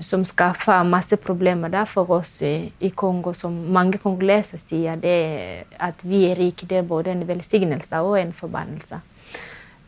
Som 0.00 0.24
skaffer 0.28 0.82
masse 0.82 1.16
problemer 1.16 1.70
da, 1.72 1.84
for 1.84 2.10
oss 2.10 2.42
i, 2.42 2.72
i, 2.80 2.90
Kongo. 2.90 3.32
Som 3.32 3.52
mange 3.72 3.98
kongoleser 3.98 4.58
sier, 4.58 4.96
det 4.96 5.64
at 5.78 6.02
vi 6.02 6.26
er 6.30 6.36
rike, 6.36 6.66
det 6.66 6.78
er 6.78 6.82
både 6.82 7.14
en 7.14 7.28
velsignelse 7.28 8.00
og 8.02 8.18
en 8.20 8.32
forbannelse. 8.32 8.98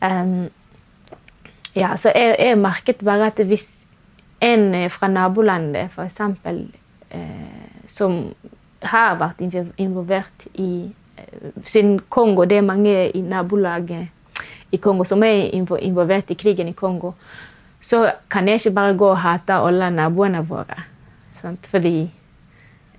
Um, 0.01 0.47
ja, 1.75 1.91
så 1.97 2.11
jeg, 2.15 2.35
jeg 2.39 2.57
merket 2.57 3.03
bare 3.05 3.27
at 3.27 3.43
hvis 3.45 3.67
en 4.41 4.89
fra 4.89 5.07
nabolandet, 5.07 5.89
f.eks., 5.95 6.21
eh, 7.09 7.83
som 7.87 8.21
har 8.81 9.17
vært 9.19 9.41
involvert 9.77 10.47
i 10.53 10.89
eh, 11.17 11.51
Siden 11.65 11.99
Kongo, 12.09 12.45
det 12.45 12.57
er 12.57 12.67
mange 12.67 13.09
i 13.09 13.21
nabolaget 13.21 14.07
i 14.71 14.77
Kongo 14.77 15.03
som 15.03 15.23
er 15.23 15.49
involvert 15.55 16.31
i 16.31 16.37
krigen 16.37 16.69
i 16.69 16.77
Kongo, 16.77 17.13
så 17.81 18.11
kan 18.29 18.47
jeg 18.47 18.59
ikke 18.59 18.75
bare 18.75 18.95
gå 18.97 19.09
og 19.09 19.21
hate 19.23 19.53
alle 19.53 19.89
naboene 19.91 20.43
våre. 20.45 20.83
Sant? 21.39 21.67
Fordi 21.67 22.09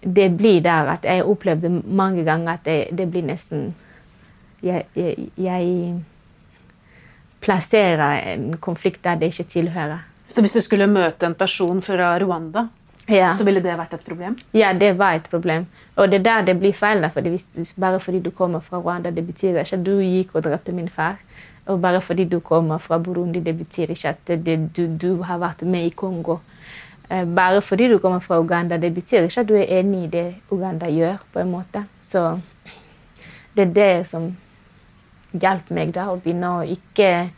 det 0.01 0.31
blir 0.37 0.61
der 0.65 0.89
at 0.97 1.05
jeg 1.05 1.25
opplevde 1.25 1.69
mange 1.85 2.25
ganger 2.25 2.53
at 2.53 2.65
det, 2.65 2.99
det 2.99 3.11
blir 3.11 3.23
nesten 3.23 3.75
jeg, 4.63 4.85
jeg, 4.97 5.29
jeg, 5.37 5.95
plasserer 7.41 8.35
en 8.35 8.57
konflikt 8.61 9.05
der 9.05 9.15
det 9.17 9.31
ikke 9.33 9.49
tilhører. 9.49 10.03
Så 10.31 10.45
hvis 10.45 10.55
du 10.55 10.61
skulle 10.63 10.87
møte 10.87 11.27
en 11.27 11.35
person 11.35 11.81
fra 11.83 12.13
Rwanda, 12.23 12.69
ja. 13.11 13.33
så 13.35 13.45
ville 13.47 13.63
det 13.65 13.75
vært 13.79 13.97
et 13.97 14.05
problem? 14.07 14.37
Ja, 14.55 14.71
det 14.79 14.93
var 14.99 15.19
et 15.19 15.27
problem. 15.31 15.67
Og 15.97 16.11
det 16.11 16.21
er 16.21 16.27
der 16.29 16.45
det 16.53 16.59
blir 16.61 16.77
feil. 16.77 17.03
Fordi 17.11 17.33
du, 17.35 17.65
bare 17.83 18.01
fordi 18.01 18.21
du 18.23 18.31
kommer 18.31 18.63
fra 18.63 18.79
Rwanda, 18.79 19.11
det 19.11 19.27
betyr 19.27 19.59
ikke 19.59 19.81
at 19.81 19.87
du 19.87 19.97
gikk 19.99 20.37
og 20.37 20.45
drepte 20.47 20.75
min 20.77 20.89
far. 20.89 21.19
Og 21.67 21.81
bare 21.83 22.01
fordi 22.01 22.25
du 22.25 22.39
kommer 22.41 22.79
fra 22.79 22.99
Burundi, 22.99 23.41
det 23.41 23.59
betyr 23.59 23.91
ikke 23.91 24.09
at 24.09 24.31
det, 24.47 24.77
du, 24.77 24.87
du, 24.97 25.23
har 25.23 25.39
vært 25.39 25.63
med 25.63 25.87
i 25.87 25.91
Kongo. 25.91 26.39
Eh, 27.11 27.27
bare 27.27 27.63
fordi 27.63 27.89
du 27.89 27.99
kommer 27.99 28.19
fra 28.19 28.39
Uganda, 28.41 28.77
det 28.77 28.95
betyr 28.95 29.27
ikke 29.27 29.41
at 29.41 29.49
du 29.49 29.55
er 29.55 29.81
enig 29.81 30.05
i 30.05 30.11
det 30.11 30.35
Uganda 30.51 30.87
gjør. 30.91 31.19
på 31.33 31.41
en 31.41 31.51
måte. 31.51 31.85
Så 32.03 32.41
det 33.57 33.69
er 33.69 33.75
det 33.75 34.07
som 34.07 34.37
hjalp 35.33 35.71
meg 35.71 35.95
da, 35.95 36.09
å 36.11 36.19
begynne 36.19 36.51
å 36.59 36.63
ikke 36.67 37.31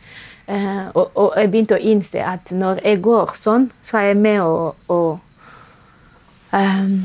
uh, 0.47 0.87
og, 0.93 1.11
og, 1.15 1.33
jeg 1.37 1.51
begynte 1.51 1.77
å 1.77 1.83
innse 1.91 2.23
at 2.23 2.51
når 2.51 2.81
jeg 2.83 3.01
går 3.05 3.35
sånn, 3.39 3.69
så 3.85 3.99
er 3.99 4.09
jeg 4.11 4.21
med 4.23 4.41
å, 4.43 4.71
å 4.91 4.99
um, 6.53 6.95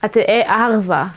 At 0.00 0.16
jeg 0.16 0.46
arver 0.48 1.10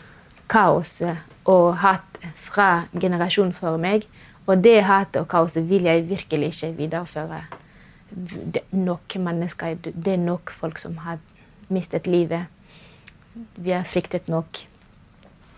kaoset 0.52 1.48
og 1.48 1.78
hat 1.80 2.20
fra 2.36 2.86
generasjonen 3.00 3.54
før 3.56 3.78
meg. 3.80 4.08
Og 4.44 4.60
det 4.64 4.82
hatet 4.84 5.22
og 5.22 5.30
kaoset 5.32 5.64
vil 5.70 5.88
jeg 5.88 6.04
virkelig 6.10 6.52
ikke 6.52 6.72
videreføre. 6.82 7.40
Det 8.12 8.62
er 8.62 8.82
nok 8.84 9.16
mennesker, 9.24 9.78
det 9.80 10.18
er 10.18 10.20
nok 10.22 10.52
folk 10.60 10.82
som 10.82 11.00
har 11.06 11.22
mistet 11.74 12.08
livet. 12.12 12.52
Vi 13.56 13.72
har 13.72 13.88
fryktet 13.88 14.28
nok. 14.28 14.66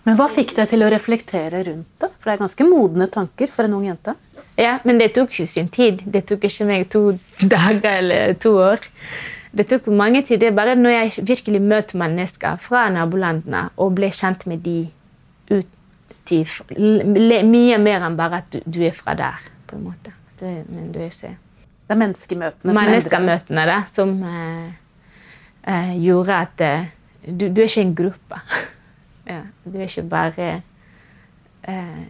Men 0.05 0.19
hva 0.19 0.27
fikk 0.29 0.53
deg 0.55 0.69
til 0.69 0.85
å 0.85 0.91
reflektere 0.93 1.63
rundt 1.65 1.89
det? 1.99 2.11
For 2.19 2.29
det 2.29 2.35
er 2.35 2.43
ganske 2.43 2.67
modne 2.67 3.09
tanker 3.11 3.49
for 3.51 3.65
en 3.65 3.73
ung 3.79 3.87
jente. 3.87 4.13
Ja, 4.57 4.77
men 4.87 4.99
det 4.99 5.11
tok 5.15 5.35
jo 5.39 5.45
sin 5.49 5.67
tid. 5.67 6.01
Det 6.05 6.23
tok 6.29 6.45
ikke 6.47 6.67
meg 6.69 6.89
to 6.91 7.17
dager 7.55 7.89
eller 7.99 8.35
to 8.39 8.55
år. 8.63 8.83
Det 9.55 9.67
tok 9.71 9.87
mange 9.87 10.21
tid. 10.23 10.39
Det 10.39 10.51
er 10.51 10.55
bare 10.55 10.75
når 10.75 10.95
jeg 10.95 11.27
virkelig 11.27 11.61
møter 11.61 11.99
mennesker 11.99 12.59
fra 12.63 12.87
nabolandene 12.91 13.69
og 13.79 13.95
ble 13.95 14.11
kjent 14.15 14.47
med 14.47 14.63
de 14.65 14.81
ut 15.51 15.71
mye 16.25 17.77
mer 17.77 18.03
enn 18.03 18.15
bare 18.17 18.41
at 18.41 18.55
du, 18.65 18.79
er 18.81 18.95
fra 18.97 19.13
der, 19.15 19.43
på 19.69 19.77
en 19.77 19.83
måte. 19.85 20.13
Det, 20.39 20.65
men 20.67 20.91
du 20.91 20.99
er 20.99 21.13
ser 21.13 21.37
Det 21.85 21.93
er 21.93 21.99
menneskemøtene 22.01 22.73
som 22.73 22.81
Menneskemøtene 22.81 23.65
da, 23.69 23.75
som 23.87 24.15
uh, 24.25 25.93
gjorde 26.01 26.39
at 26.41 26.63
uh, 26.65 26.87
du, 27.25 27.47
du, 27.47 27.61
er 27.61 27.69
ikke 27.69 27.85
en 27.85 27.95
gruppe. 27.95 28.41
ja, 29.31 29.41
du 29.63 29.77
er 29.77 29.85
ikke 29.85 30.07
bare 30.09 30.49
eh, 31.63 32.03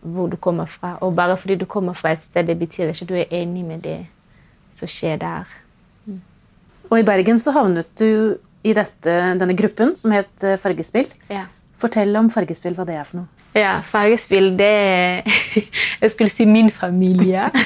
hvor 0.00 0.30
du 0.30 0.36
kommer 0.36 0.70
fra. 0.70 0.96
Og 1.00 1.14
bare 1.16 1.36
fordi 1.36 1.58
du 1.60 1.64
kommer 1.64 1.94
fra 1.94 2.14
et 2.16 2.24
sted, 2.24 2.46
det 2.46 2.58
betyr 2.58 2.90
ikke 2.90 3.06
at 3.06 3.08
du 3.08 3.14
er 3.14 3.40
enig 3.42 3.64
med 3.64 3.82
det 3.84 3.98
som 4.72 4.88
skjer 4.88 5.18
der. 5.20 5.48
Mm. 6.06 6.20
Og 6.90 6.98
i 6.98 7.06
Bergen 7.06 7.38
så 7.38 7.54
havnet 7.56 7.90
du 7.98 8.36
i 8.62 8.74
dette, 8.76 9.16
denne 9.40 9.56
gruppen 9.56 9.94
som 9.96 10.12
het 10.14 10.44
eh, 10.44 10.58
Fargespill. 10.60 11.08
Ja. 11.30 11.46
Fortell 11.80 12.16
om 12.16 12.30
Fargespill, 12.30 12.76
hva 12.76 12.84
det 12.88 12.98
er 13.00 13.06
for 13.08 13.22
noe. 13.22 13.36
Ja, 13.50 13.80
fargespill, 13.82 14.52
det 14.54 14.66
er 14.66 15.22
Jeg 16.02 16.10
skulle 16.12 16.30
si 16.30 16.44
min 16.46 16.70
familie. 16.70 17.48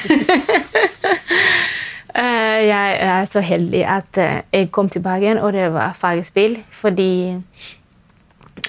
Eh, 2.15 2.67
jeg 2.69 2.99
er 3.01 3.25
så 3.27 3.41
heldig 3.43 3.81
at 3.91 4.19
eh, 4.23 4.43
jeg 4.53 4.69
kom 4.71 4.89
til 4.89 5.03
Bergen, 5.03 5.39
og 5.39 5.53
det 5.53 5.73
var 5.75 5.97
fargespill. 5.99 6.61
Fordi 6.71 7.35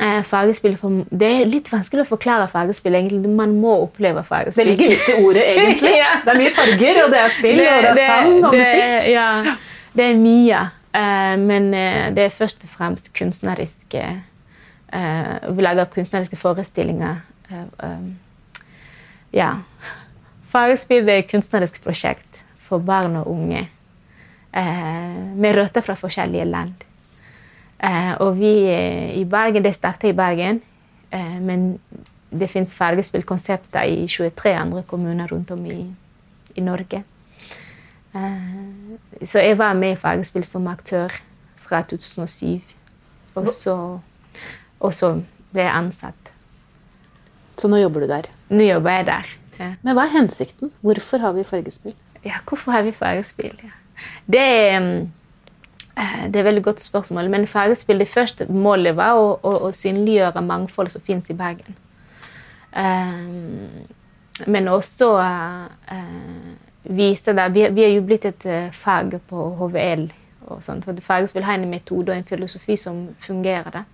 eh, 0.01 0.21
fargespill 0.27 0.77
Det 1.09 1.31
er 1.31 1.49
litt 1.49 1.71
vanskelig 1.71 2.05
å 2.05 2.09
forklare 2.09 2.47
fargespill. 2.51 2.95
egentlig. 2.95 3.29
Man 3.29 3.57
må 3.61 3.77
oppleve 3.83 4.23
fargespill. 4.23 4.65
Det 4.65 4.71
ligger 4.71 4.93
litt 4.95 5.09
i 5.09 5.17
ordet, 5.23 5.47
egentlig. 5.55 5.95
ja. 6.03 6.13
Det 6.23 6.33
er 6.35 6.41
mye 6.43 6.53
farger, 6.59 7.03
og 7.03 7.11
det 7.11 7.19
er 7.23 7.35
spill, 7.39 7.57
det, 7.57 7.67
og 7.67 7.81
det 7.81 7.89
er 7.89 7.95
det, 7.95 8.07
sang 8.07 8.31
og 8.37 8.51
det, 8.51 8.63
musikk. 8.63 9.11
Ja, 9.13 9.57
det 9.95 10.09
er 10.11 10.23
mye. 10.23 10.63
Men 10.95 11.73
det 12.15 12.23
er 12.23 12.31
først 12.31 12.61
og 12.63 12.71
fremst 12.71 13.09
kunstneriske 13.17 14.05
Uh, 14.95 15.55
vi 15.55 15.63
lager 15.63 15.85
kunstneriske 15.85 16.37
forestillinger. 16.39 17.15
Uh, 17.51 17.65
um, 17.83 18.15
ja. 19.33 19.51
Fargespill 20.49 21.09
er 21.09 21.23
et 21.23 21.31
kunstnerisk 21.31 21.81
prosjekt 21.83 22.43
for 22.63 22.79
barn 22.79 23.17
og 23.19 23.27
unge 23.31 23.67
med 24.55 25.51
røtter 25.57 25.83
fra 25.83 25.97
forskjellige 25.99 26.45
land. 26.47 26.83
Og 28.19 28.39
vi 28.39 28.53
i 29.19 29.23
Bergen, 29.29 29.63
Det 29.63 29.75
startet 29.75 30.09
i 30.09 30.17
Bergen, 30.17 30.61
men 31.41 31.79
det 32.31 32.49
fins 32.49 32.75
fargespillkonsepter 32.75 33.83
i 33.83 34.07
23 34.07 34.53
andre 34.53 34.83
kommuner 34.83 35.27
rundt 35.31 35.51
om 35.51 35.65
i, 35.65 35.85
i 36.55 36.61
Norge. 36.61 37.03
så 39.23 39.39
jeg 39.39 39.57
var 39.57 39.73
med 39.73 39.91
i 39.91 39.95
Fargespill 39.95 40.43
som 40.43 40.67
aktør 40.67 41.13
fra 41.57 41.81
2007. 41.81 42.61
Og 43.35 43.47
så 43.47 43.99
og 44.79 44.93
så 44.93 45.11
ble 45.53 45.65
jeg 45.65 45.73
ansatt. 45.73 46.31
Så 47.59 47.69
nå 47.71 47.79
jobber 47.79 48.03
du 48.03 48.11
der? 48.11 48.29
Nå 48.51 48.65
jobber 48.67 48.97
jeg 48.99 49.07
der. 49.07 49.35
Ja. 49.59 49.69
Men 49.85 49.95
hva 49.95 50.07
er 50.09 50.15
hensikten? 50.17 50.73
Hvorfor 50.83 51.23
har 51.23 51.35
vi 51.37 51.45
fargespill? 51.47 51.95
Ja, 52.25 52.41
hvorfor 52.47 52.75
har 52.75 52.83
vi 52.83 52.91
fargespill? 52.95 53.55
Ja. 53.63 53.71
Det, 54.27 54.41
er, 54.41 54.75
eh, 54.75 55.05
det 55.95 56.35
er 56.35 56.41
et 56.41 56.47
veldig 56.49 56.63
godt 56.63 56.81
spørsmål. 56.83 57.29
Men 57.31 57.47
fargespill, 57.47 57.99
det 57.99 58.11
første 58.11 58.47
målet 58.51 58.95
var 58.97 59.15
å, 59.19 59.29
å, 59.39 59.53
å 59.67 59.71
synliggjøre 59.71 60.43
mangfold 60.43 60.91
som 60.91 61.03
fins 61.05 61.29
i 61.31 61.37
Bergen. 61.39 61.77
Um, 62.75 63.85
men 64.51 64.67
også 64.67 65.13
uh, 65.15 66.01
vise 66.83 67.33
det 67.37 67.45
vi, 67.55 67.63
vi, 67.71 67.85
er 67.85 67.93
jo 67.93 68.03
blitt 68.03 68.27
et 68.27 68.47
fag 68.75 69.15
på 69.29 69.49
HVL. 69.61 70.09
og 70.45 70.63
sånt, 70.63 70.85
for 70.85 70.99
Fargespill 71.01 71.47
har 71.47 71.57
en 71.57 71.69
metode 71.69 72.11
og 72.11 72.17
en 72.17 72.27
filosofi 72.27 72.75
som 72.77 73.07
fungerer. 73.19 73.71
det. 73.71 73.85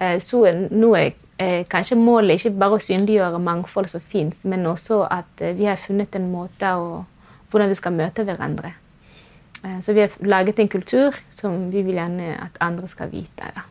Uh, 0.00 0.18
så 0.22 0.44
nå 0.70 0.92
er 0.94 1.12
uh, 1.42 1.64
kanskje 1.70 1.98
målet 1.98 2.38
ikke 2.38 2.56
bare 2.58 2.78
å 2.78 2.82
synliggjøre 2.82 3.40
mangfold 3.42 3.90
som 3.90 4.00
fins, 4.00 4.44
men 4.44 4.66
også 4.66 5.02
at 5.10 5.42
eh, 5.42 5.56
vi 5.58 5.66
har 5.66 5.80
funnet 5.80 6.14
en 6.14 6.30
måte 6.30 6.70
å, 6.74 7.02
hvordan 7.50 7.72
vi 7.72 7.78
skal 7.78 7.96
møte 7.96 8.24
hverandre. 8.26 8.72
Så 9.82 9.92
vi 9.92 10.04
har 10.04 10.14
laget 10.22 10.58
en 10.62 10.68
kultur 10.70 11.16
som 11.34 11.70
vi 11.72 11.82
vil 11.82 11.98
gjerne 11.98 12.36
at 12.38 12.60
andre 12.62 12.88
skal 12.90 13.10
vite. 13.10 13.48
Da. 13.56 13.64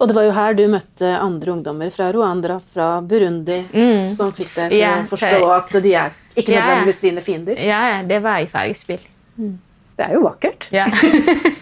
Og 0.00 0.08
det 0.08 0.16
var 0.16 0.24
jo 0.24 0.32
her 0.32 0.56
du 0.56 0.62
møtte 0.72 1.10
andre 1.20 1.52
ungdommer 1.52 1.90
fra 1.92 2.08
Rwanda, 2.14 2.56
fra 2.72 2.88
Burundi, 3.04 3.58
mm. 3.68 4.12
som 4.16 4.32
fikk 4.32 4.54
deg 4.54 4.72
til 4.72 4.80
ja, 4.80 4.94
å 5.02 5.08
forstå 5.10 5.50
at 5.52 5.74
de 5.84 5.92
er 6.00 6.14
ikke 6.32 6.54
nødvendigvis 6.54 7.00
dine 7.04 7.24
fiender? 7.24 7.60
Ja, 7.60 8.00
det 8.06 8.22
var 8.24 8.40
i 8.40 8.48
fargespill. 8.48 9.02
Mm. 9.36 9.58
Det 9.98 10.06
er 10.06 10.16
jo 10.16 10.22
vakkert. 10.24 10.68
Ja. 10.72 10.86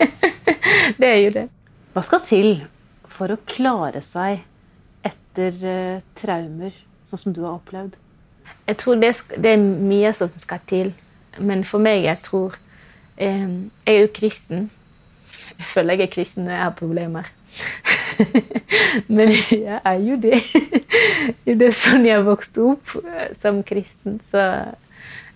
det 1.01 1.09
er 1.09 1.19
jo 1.25 1.33
det. 1.35 1.49
Hva 1.97 2.05
skal 2.07 2.23
til 2.29 2.53
for 3.11 3.35
å 3.35 3.41
klare 3.49 4.05
seg 4.07 4.45
etter 5.09 5.59
uh, 5.65 6.05
traumer, 6.19 6.77
sånn 7.09 7.25
som 7.25 7.35
du 7.35 7.43
har 7.43 7.57
opplevd? 7.57 7.97
Jeg 8.69 8.79
tror 8.79 9.03
det, 9.03 9.11
det, 9.35 9.57
er 9.57 9.59
mye 9.65 10.13
som 10.15 10.31
skal 10.39 10.63
til. 10.71 10.93
Men 11.43 11.65
for 11.67 11.83
meg, 11.83 12.05
jeg 12.07 12.23
tror 12.23 12.55
Jeg 13.19 13.71
er 13.87 14.01
jo 14.05 14.11
kristen. 14.15 14.71
Jeg 15.59 15.67
føler 15.67 15.99
jeg 15.99 16.09
er 16.09 16.13
kristen 16.13 16.47
når 16.47 16.53
jeg 16.53 16.63
har 16.63 16.75
problemer. 16.79 17.31
Men 19.17 19.33
jeg 19.51 19.81
er 19.85 19.99
jo 20.03 20.19
det. 20.23 20.43
Det 21.59 21.67
er 21.67 21.75
sånn 21.75 22.07
jeg 22.07 22.27
vokste 22.27 22.63
opp 22.73 22.95
eh, 23.03 23.33
som 23.39 23.63
kristen. 23.67 24.21
Så 24.31 24.45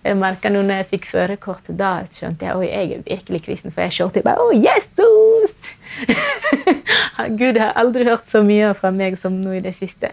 jeg 0.03 0.19
merka 0.19 0.51
nå 0.51 0.61
når 0.65 0.81
jeg 0.81 0.89
fikk 0.93 1.07
førerkort, 1.11 1.69
da 1.79 1.93
skjønte 2.11 2.47
jeg 2.47 2.55
at 2.55 2.63
jeg 2.67 2.91
er 2.97 3.03
virkelig 3.07 3.43
kristen. 3.45 3.73
For 3.73 3.85
jeg 3.85 3.95
kjørte 3.97 4.23
bare 4.25 4.43
Å, 4.43 4.51
Jesus! 4.55 5.55
Gud 7.39 7.59
har 7.61 7.75
aldri 7.79 8.07
hørt 8.07 8.27
så 8.29 8.43
mye 8.45 8.73
fra 8.79 8.91
meg 8.95 9.19
som 9.19 9.35
nå 9.39 9.57
i 9.57 9.63
det 9.63 9.75
siste. 9.77 10.11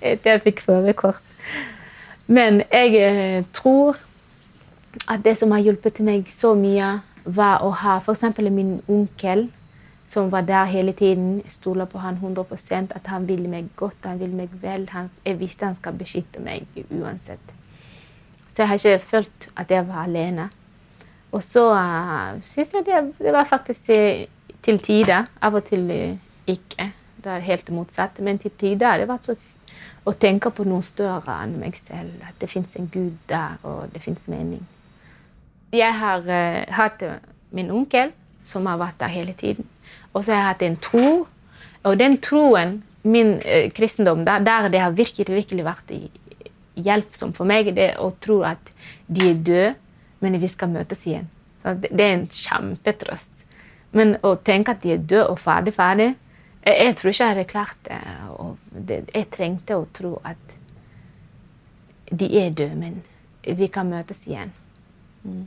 Etter 0.00 0.34
jeg 0.34 0.44
fikk 0.46 0.64
førerkort. 0.66 1.22
Men 2.30 2.62
jeg 2.70 2.94
eh, 3.02 3.42
tror 3.54 3.98
at 5.06 5.22
det 5.24 5.36
som 5.38 5.52
har 5.54 5.62
hjulpet 5.62 6.00
meg 6.04 6.28
så 6.32 6.54
mye, 6.58 6.98
var 7.24 7.62
å 7.62 7.70
ha 7.82 7.98
f.eks. 8.00 8.24
min 8.50 8.80
onkel 8.88 9.48
som 10.10 10.30
var 10.32 10.42
der 10.42 10.64
hele 10.64 10.92
tiden. 10.92 11.36
Jeg 11.44 11.52
stoler 11.52 11.86
på 11.86 11.98
han 12.02 12.18
100% 12.18 12.94
at 12.96 13.06
han 13.06 13.28
vil 13.28 13.46
meg 13.48 13.68
godt, 13.76 14.04
han 14.04 14.18
vil 14.20 14.32
meg 14.34 14.54
vel. 14.62 14.88
Han, 14.90 15.10
jeg 15.24 15.38
visste 15.38 15.68
han 15.68 15.76
skal 15.78 15.98
beskytte 15.98 16.42
meg 16.42 16.66
uansett. 16.90 17.52
Så 18.50 18.64
jeg 18.64 18.68
har 18.68 18.80
ikke 18.80 19.10
følt 19.12 19.46
at 19.56 19.70
jeg 19.70 19.86
var 19.88 20.08
alene. 20.08 20.48
Og 21.30 21.42
så 21.46 21.68
uh, 21.70 21.78
eh, 21.78 22.40
syns 22.42 22.74
jeg 22.74 22.86
det, 22.88 23.04
det, 23.20 23.32
var 23.32 23.46
faktisk 23.46 23.92
til 24.62 24.82
tider. 24.82 25.30
Av 25.40 25.54
og 25.54 25.64
til 25.68 25.86
uh, 25.86 26.18
ikke. 26.50 26.90
Det 27.22 27.30
er 27.30 27.46
helt 27.46 27.70
motsatt. 27.70 28.18
Men 28.18 28.42
til 28.42 28.50
tider 28.50 28.90
har 28.90 28.98
det 28.98 29.06
vært 29.08 29.30
så 29.30 29.38
å 30.08 30.16
tenke 30.16 30.50
på 30.50 30.64
noe 30.66 30.82
større 30.82 31.38
enn 31.44 31.58
meg 31.60 31.78
selv. 31.78 32.18
At 32.26 32.40
det 32.42 32.50
fins 32.50 32.74
en 32.80 32.90
Gud 32.90 33.14
der, 33.30 33.60
og 33.62 33.92
det 33.94 34.02
fins 34.02 34.26
mening. 34.32 34.66
Jeg 35.72 35.96
har 36.00 36.24
uh, 36.26 36.62
hatt 36.76 37.02
min 37.54 37.70
onkel, 37.70 38.14
som 38.44 38.66
har 38.66 38.80
vært 38.80 39.00
der 39.00 39.12
hele 39.14 39.34
tiden. 39.38 39.68
Og 40.12 40.24
så 40.24 40.34
har 40.34 40.40
jeg 40.40 40.48
hatt 40.48 40.64
en 40.66 40.78
tro. 40.82 41.10
Og 41.86 41.98
den 41.98 42.18
troen, 42.22 42.80
min 43.02 43.36
uh, 43.38 43.68
kristendom, 43.74 44.24
der, 44.26 44.42
der, 44.46 44.68
det 44.72 44.80
har 44.82 44.96
virkelig, 44.96 45.34
virkelig 45.34 45.66
vært 45.66 45.94
i, 45.94 46.02
hjelpsom 46.80 47.34
for 47.36 47.48
meg, 47.48 47.72
det 47.76 47.92
å 48.00 48.10
tro 48.22 48.40
at 48.46 48.72
de 49.10 49.30
er 49.30 49.44
døde, 49.44 49.74
men 50.20 50.40
vi 50.40 50.48
skal 50.48 50.72
møtes 50.72 51.04
igjen. 51.08 51.28
Det 51.62 52.00
er 52.00 52.14
en 52.14 52.26
kjempetrøst. 52.32 53.46
Men 53.96 54.14
å 54.24 54.36
tenke 54.44 54.72
at 54.72 54.84
de 54.84 54.94
er 54.94 55.02
døde 55.02 55.28
og 55.32 55.40
ferdig, 55.42 55.74
ferdig 55.76 56.12
jeg, 56.64 56.76
jeg 56.86 56.96
tror 56.96 57.10
ikke 57.10 57.24
jeg 57.24 57.34
hadde 57.34 57.44
klart 57.50 57.90
det. 58.86 58.98
Jeg 59.14 59.28
trengte 59.32 59.78
å 59.78 59.86
tro 59.96 60.16
at 60.24 60.56
de 62.10 62.28
er 62.40 62.50
døde, 62.50 62.76
men 62.76 63.00
vi 63.56 63.70
kan 63.72 63.88
møtes 63.88 64.26
igjen. 64.28 64.52
Mm. 65.24 65.46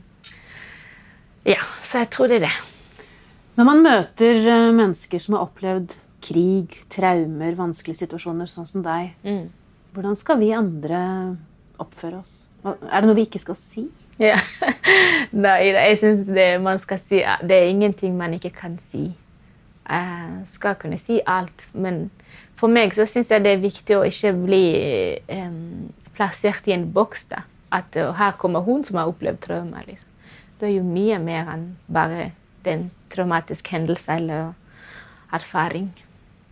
Ja, 1.44 1.60
så 1.84 2.00
jeg 2.00 2.10
tror 2.14 2.30
det 2.30 2.40
er 2.40 2.46
det. 2.46 2.54
Når 3.54 3.68
man 3.68 3.82
møter 3.84 4.46
eh, 4.48 4.70
mennesker 4.74 5.20
som 5.22 5.36
har 5.36 5.44
opplevd 5.44 5.98
krig, 6.24 6.78
traumer, 6.90 7.52
vanskelige 7.58 8.00
situasjoner, 8.00 8.48
sånn 8.48 8.68
som 8.68 8.84
deg, 8.84 9.12
mm. 9.26 9.44
hvordan 9.94 10.16
skal 10.16 10.40
vi 10.40 10.54
andre 10.56 11.02
oppføre 11.82 12.22
oss? 12.22 12.34
Er 12.64 13.04
det 13.04 13.10
noe 13.10 13.18
vi 13.18 13.26
ikke 13.28 13.42
skal 13.42 13.58
si? 13.60 13.84
Ja. 14.18 14.38
Nei, 15.44 15.58
jeg 15.74 15.98
syns 16.00 16.28
man 16.62 16.78
skal 16.78 17.00
si 17.02 17.18
Det 17.42 17.56
er 17.56 17.66
ingenting 17.66 18.14
man 18.16 18.36
ikke 18.36 18.52
kan 18.54 18.78
si. 18.92 19.08
Jeg 19.84 20.44
skal 20.48 20.78
kunne 20.80 20.98
si 21.02 21.18
alt, 21.26 21.66
men 21.74 22.06
for 22.56 22.72
meg 22.72 22.94
så 22.96 23.04
syns 23.10 23.32
jeg 23.34 23.44
det 23.44 23.52
er 23.52 23.64
viktig 23.64 23.98
å 23.98 24.06
ikke 24.08 24.32
bli 24.38 24.64
um, 25.28 25.90
plassert 26.16 26.70
i 26.70 26.76
en 26.76 26.86
boks. 26.94 27.26
da. 27.34 27.44
At 27.74 27.98
uh, 27.98 28.14
her 28.16 28.38
kommer 28.40 28.64
hun 28.64 28.86
som 28.86 28.96
har 29.00 29.10
opplevd 29.10 29.42
traumer. 29.44 29.84
Liksom. 29.90 30.13
Det 30.60 30.68
er 30.68 30.76
jo 30.76 30.86
mye 30.86 31.18
mer 31.22 31.50
enn 31.54 31.66
bare 31.92 32.30
den 32.64 32.88
traumatiske 33.12 33.74
hendelse 33.74 34.16
eller 34.16 34.52
erfaring. 35.34 35.90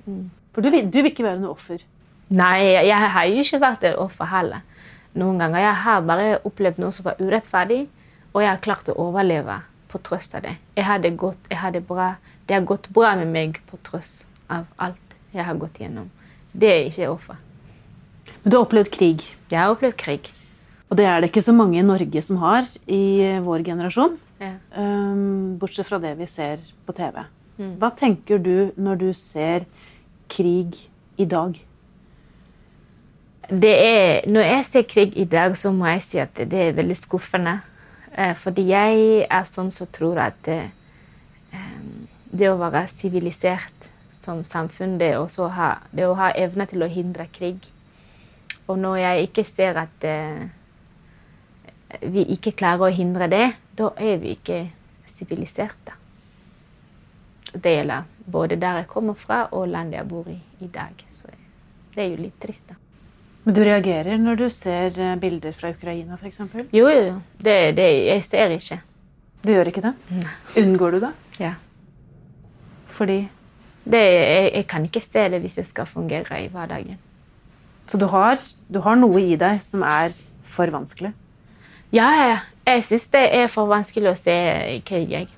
Mm. 0.04 0.30
For 0.52 0.64
du 0.64 0.70
vil, 0.70 0.88
du 0.90 1.00
vil, 1.00 1.10
ikke 1.12 1.26
være 1.26 1.40
noe 1.40 1.54
offer? 1.54 1.84
Nei, 2.32 2.86
jeg 2.88 3.12
har 3.14 3.28
jo 3.28 3.44
ikke 3.44 3.60
vært 3.62 3.86
et 3.88 3.98
offer 4.00 4.28
heller. 4.28 4.64
Noen 5.18 5.40
ganger. 5.40 5.60
Jeg 5.60 5.78
har 5.84 6.06
bare 6.08 6.40
opplevd 6.48 6.80
noe 6.80 6.92
som 6.96 7.06
var 7.06 7.20
urettferdig, 7.20 7.84
og 8.32 8.42
jeg 8.42 8.50
har 8.50 8.64
klart 8.64 8.88
å 8.88 8.96
overleve 9.06 9.58
på 9.92 10.00
tross 10.04 10.32
av 10.36 10.44
det. 10.46 10.56
Jeg 10.76 10.88
har 10.88 11.00
det 11.04 11.14
godt, 11.20 11.48
jeg 11.50 11.60
har 11.60 11.72
det 11.74 11.84
bra. 11.88 12.14
Det 12.48 12.56
har 12.56 12.68
gått 12.68 12.88
bra 12.92 13.14
med 13.20 13.32
meg 13.32 13.60
på 13.68 13.78
tross 13.84 14.22
av 14.52 14.68
alt 14.80 15.16
jeg 15.32 15.44
har 15.44 15.56
gått 15.60 15.80
gjennom. 15.80 16.08
Det 16.52 16.68
er 16.68 16.86
ikke 16.88 17.10
offer. 17.12 17.40
Men 18.42 18.50
du 18.50 18.56
har 18.56 18.64
opplevd 18.66 18.92
krig? 18.92 19.24
Jeg 19.52 19.60
har 19.60 19.72
opplevd 19.72 19.96
krig. 20.00 20.32
Og 20.92 20.98
det 21.00 21.06
er 21.08 21.22
det 21.22 21.30
ikke 21.30 21.40
så 21.40 21.54
mange 21.56 21.78
i 21.80 21.86
Norge 21.86 22.20
som 22.20 22.36
har 22.42 22.66
i 22.84 23.38
vår 23.40 23.62
generasjon. 23.64 24.18
Ja. 24.42 24.58
Um, 24.76 25.54
bortsett 25.56 25.88
fra 25.88 25.96
det 26.02 26.10
vi 26.18 26.26
ser 26.28 26.60
på 26.84 26.92
TV. 26.92 27.22
Mm. 27.56 27.70
Hva 27.80 27.88
tenker 27.96 28.42
du 28.42 28.74
når 28.76 29.00
du 29.00 29.06
ser 29.16 29.64
krig 30.28 30.76
i 31.16 31.24
dag? 31.24 31.56
Det 33.48 33.72
er, 33.72 34.28
når 34.28 34.48
jeg 34.50 34.68
ser 34.68 34.86
krig 34.92 35.16
i 35.16 35.24
dag, 35.24 35.56
så 35.56 35.72
må 35.72 35.88
jeg 35.94 36.04
si 36.04 36.20
at 36.20 36.36
det 36.36 36.60
er 36.66 36.76
veldig 36.76 37.00
skuffende. 37.00 37.58
Eh, 38.12 38.36
fordi 38.36 38.68
jeg 38.68 39.24
er 39.24 39.48
sånn 39.48 39.72
som 39.72 39.88
tror 39.88 40.20
at 40.28 40.36
det, 40.44 40.60
det 42.28 42.52
å 42.52 42.60
være 42.60 42.84
sivilisert 42.92 43.92
som 44.12 44.44
samfunn, 44.44 44.98
det, 45.00 45.14
ha, 45.16 45.74
det 45.88 46.04
å 46.04 46.16
ha 46.20 46.34
evne 46.36 46.68
til 46.68 46.84
å 46.84 46.92
hindre 46.92 47.32
krig. 47.32 47.64
Og 48.68 48.76
når 48.76 49.06
jeg 49.06 49.30
ikke 49.30 49.44
ser 49.48 49.80
at 49.88 50.04
eh, 50.04 50.50
vi 52.00 52.24
ikke 52.34 52.54
klarer 52.56 52.88
å 52.88 52.94
hindre 52.94 53.28
det, 53.30 53.44
da 53.78 53.90
er 54.00 54.16
vi 54.22 54.36
ikke 54.36 54.62
siviliserte. 55.12 55.98
Det 57.52 57.74
gjelder 57.74 58.08
både 58.32 58.56
der 58.56 58.80
jeg 58.80 58.88
kommer 58.88 59.18
fra, 59.18 59.44
og 59.52 59.68
landet 59.68 60.00
jeg 60.00 60.08
bor 60.08 60.28
i 60.30 60.38
i 60.62 60.70
dag. 60.72 61.04
Så 61.10 61.28
det 61.94 62.04
er 62.04 62.10
jo 62.12 62.22
litt 62.22 62.38
trist, 62.40 62.68
da. 62.70 62.78
Men 63.42 63.56
du 63.56 63.62
reagerer 63.66 64.20
når 64.22 64.38
du 64.38 64.46
ser 64.54 64.98
eh, 65.02 65.16
bilder 65.18 65.54
fra 65.56 65.72
Ukraina, 65.74 66.14
f.eks.? 66.14 66.40
Jo, 66.70 66.86
jo. 66.86 67.16
Det, 67.42 67.74
det, 67.76 67.88
jeg 68.06 68.24
ser 68.24 68.54
ikke. 68.54 68.78
Du 69.42 69.50
gjør 69.50 69.72
ikke 69.72 69.82
det? 69.82 69.94
Nei. 70.14 70.34
Unngår 70.62 70.94
du 70.94 70.98
det? 71.02 71.10
Ja. 71.42 71.56
Fordi? 72.86 73.24
Det, 73.82 73.98
jeg, 73.98 74.52
jeg, 74.54 74.66
kan 74.70 74.86
ikke 74.86 75.02
se 75.02 75.24
det 75.32 75.40
hvis 75.42 75.58
det 75.58 75.66
skal 75.66 75.90
fungere 75.90 76.38
i 76.44 76.46
hverdagen. 76.52 77.00
Så 77.90 77.98
du 77.98 78.06
har, 78.12 78.38
du 78.70 78.78
har 78.84 78.94
noe 79.00 79.18
i 79.18 79.34
deg 79.34 79.58
som 79.64 79.82
er 79.82 80.14
for 80.46 80.70
vanskelig? 80.70 81.10
Ja, 81.92 82.08
ja. 82.28 82.38
Jeg 82.66 82.84
syns 82.86 83.08
det 83.12 83.22
er 83.34 83.48
for 83.50 83.68
vanskelig 83.68 84.12
å 84.12 84.16
se 84.16 84.34
krig. 84.86 85.10
Jeg. 85.12 85.28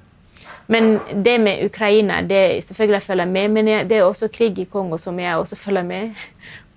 Men 0.70 0.98
det 1.24 1.38
med 1.40 1.64
Ukraina 1.66 2.20
det 2.22 2.64
selvfølgelig 2.64 3.00
jeg 3.00 3.02
følger 3.02 3.26
med, 3.26 3.48
men 3.48 3.70
det 3.88 3.98
er 3.98 4.04
også 4.04 4.28
krig 4.32 4.58
i 4.58 4.68
Kongo 4.70 4.98
som 4.98 5.18
jeg 5.18 5.36
også 5.36 5.56
følger 5.56 5.82
med 5.82 6.12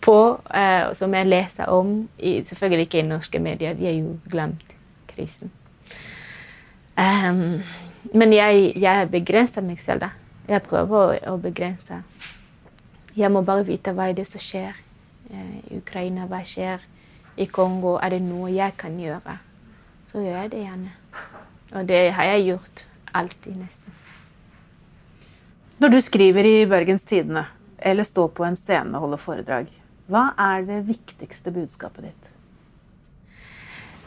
på, 0.02 0.18
uh, 0.56 0.94
som 0.94 1.14
jeg 1.14 1.28
leser 1.28 1.70
om. 1.70 2.08
I, 2.20 2.44
selvfølgelig 2.44 2.88
ikke 2.88 3.00
i 3.00 3.08
norske 3.08 3.40
medier, 3.40 3.74
vi 3.74 3.86
har 3.86 3.94
jo 3.94 4.18
glemt 4.30 4.76
krisen. 5.08 5.52
Um, 6.98 7.62
men 8.14 8.34
jeg, 8.34 8.72
jeg 8.76 9.10
begrenser 9.12 9.62
meg 9.62 9.80
selv, 9.80 10.08
da. 10.08 10.10
Jeg 10.48 10.64
prøver 10.64 11.20
å, 11.28 11.38
begrense. 11.38 12.02
Jeg 13.18 13.32
må 13.32 13.42
bare 13.42 13.66
vite 13.68 13.92
hva 13.94 14.08
er 14.10 14.16
det 14.18 14.26
som 14.30 14.42
skjer 14.42 14.72
uh, 15.32 15.58
i 15.68 15.78
Ukraina. 15.78 16.26
Hva 16.26 16.42
skjer 16.46 16.82
i 17.38 17.46
Kongo? 17.46 17.98
Er 18.02 18.16
det 18.16 18.24
noe 18.26 18.50
jeg 18.56 18.74
kan 18.80 18.98
gjøre? 19.00 19.38
Så 20.08 20.24
gjør 20.24 20.40
jeg 20.46 20.52
det 20.54 20.64
gjerne. 20.64 20.94
Og 21.76 21.88
det 21.88 22.02
har 22.16 22.30
jeg 22.32 22.46
gjort 22.48 22.84
alltid, 23.18 23.60
nesten. 23.60 23.94
Når 25.78 25.94
du 25.94 26.00
skriver 26.02 26.48
i 26.48 26.56
Bergens 26.66 27.04
Tidende 27.06 27.46
eller 27.78 28.08
står 28.08 28.32
på 28.34 28.46
en 28.48 28.56
scene 28.58 28.96
og 28.98 29.04
holder 29.06 29.22
foredrag, 29.22 29.68
hva 30.10 30.32
er 30.40 30.64
det 30.66 30.80
viktigste 30.88 31.52
budskapet 31.54 32.08
ditt? 32.08 32.30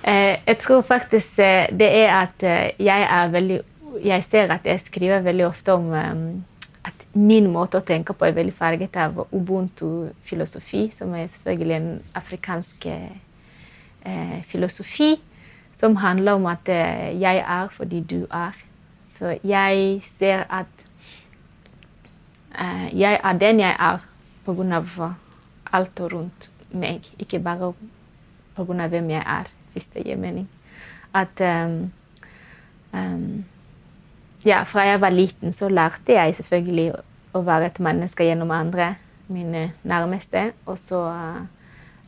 Eh, 0.03 0.41
jeg 0.47 0.59
tror 0.65 0.83
faktisk 0.89 1.39
eh, 1.45 1.69
det 1.77 1.91
er 2.01 2.15
at 2.17 2.43
eh, 2.49 2.71
jeg 2.81 3.05
er 3.05 3.29
veldig 3.29 3.59
Jeg 4.01 4.25
ser 4.25 4.53
at 4.55 4.65
jeg 4.65 4.81
skriver 4.81 5.21
veldig 5.21 5.45
ofte 5.47 5.75
om 5.75 5.91
at 5.93 7.07
min 7.13 7.49
måte 7.51 7.81
å 7.81 7.85
tenke 7.85 8.15
på 8.15 8.25
er 8.25 8.37
veldig 8.37 8.55
farget 8.55 8.97
av 8.97 9.17
ubuntu-filosofi, 9.35 10.85
som 10.95 11.11
er 11.19 11.27
selvfølgelig 11.27 11.75
en 11.77 11.89
afrikansk 12.15 12.87
filosofi 14.47 15.19
som 15.81 15.97
handler 15.97 16.37
om 16.37 16.47
at 16.47 16.69
eh, 16.69 17.21
jeg 17.21 17.41
er 17.41 17.69
fordi 17.73 18.01
du 18.05 18.27
er. 18.31 18.57
Så 19.09 19.39
jeg 19.45 20.03
ser 20.19 20.45
at 20.51 20.87
uh, 22.55 22.89
jeg 23.01 23.21
er 23.25 23.39
den 23.39 23.61
jeg 23.61 23.77
er 23.79 23.99
pga. 24.47 25.15
alt 25.73 26.01
rundt 26.01 26.51
meg, 26.71 27.01
ikke 27.19 27.39
bare 27.39 27.73
pga. 28.57 28.87
hvem 28.87 29.11
jeg 29.11 29.23
er, 29.27 29.45
hvis 29.73 29.87
det 29.89 30.05
gir 30.05 30.17
mening. 30.17 30.49
At 31.15 31.41
um, 31.41 31.93
um, 32.93 33.45
ja, 34.45 34.63
fra 34.63 34.81
jeg 34.81 35.01
var 35.01 35.11
liten, 35.11 35.53
så 35.53 35.69
lærte 35.69 36.13
jeg 36.13 36.35
selvfølgelig 36.35 36.93
å 37.35 37.41
være 37.41 37.67
et 37.67 37.81
menneske 37.81 38.25
gjennom 38.25 38.51
andre, 38.51 38.95
mine 39.29 39.73
nærmeste. 39.83 40.53
Og 40.67 40.79
så 40.79 41.03
uh, 41.09 41.45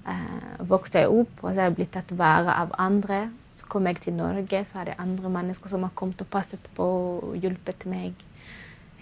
Eh, 0.03 0.67
vokste 0.67 0.99
jeg 0.99 1.11
opp, 1.15 1.31
og 1.43 1.53
så 1.53 1.61
har 1.61 1.69
jeg 1.69 1.77
blitt 1.79 1.93
tatt 1.95 2.11
vare 2.19 2.55
av 2.59 2.73
andre. 2.81 3.29
Så 3.53 3.67
kom 3.69 3.87
jeg 3.87 4.01
til 4.01 4.17
Norge, 4.17 4.65
så 4.65 4.81
er 4.81 4.91
det 4.91 5.01
andre 5.03 5.31
mennesker 5.31 5.69
som 5.69 5.83
har 5.85 5.93
kommet 5.95 6.21
og 6.25 6.31
passet 6.33 6.71
på 6.77 6.85
og 7.23 7.35
hjulpet 7.37 7.85
meg 7.87 8.15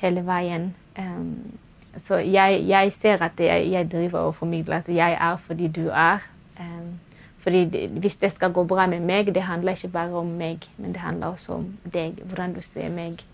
hele 0.01 0.25
veien. 0.27 0.73
Um, 0.99 1.59
så 1.99 2.21
jeg, 2.23 2.65
jeg, 2.69 2.93
ser 2.93 3.23
at 3.23 3.41
jeg, 3.41 3.71
jeg, 3.71 3.91
driver 3.93 4.19
og 4.19 4.35
formidler 4.35 4.83
at 4.83 4.91
jeg 4.91 5.17
er 5.21 5.37
fordi 5.47 5.69
du 5.69 5.89
er. 5.89 6.27
Um, 6.59 6.99
fordi 7.41 7.65
det, 7.65 7.89
Hvis 7.89 8.17
det 8.17 8.33
skal 8.33 8.53
gå 8.53 8.65
bra 8.65 8.87
med 8.87 9.01
meg, 9.01 9.35
det 9.35 9.43
handler 9.43 9.73
ikke 9.73 9.89
bare 9.89 10.13
om 10.13 10.27
meg, 10.27 10.67
men 10.77 10.93
det 10.93 11.01
handler 11.01 11.27
også 11.27 11.53
om 11.53 11.67
deg. 11.93 12.21
Hvordan 12.25 12.55
du 12.55 12.61
ser 12.61 12.91
meg. 12.91 13.25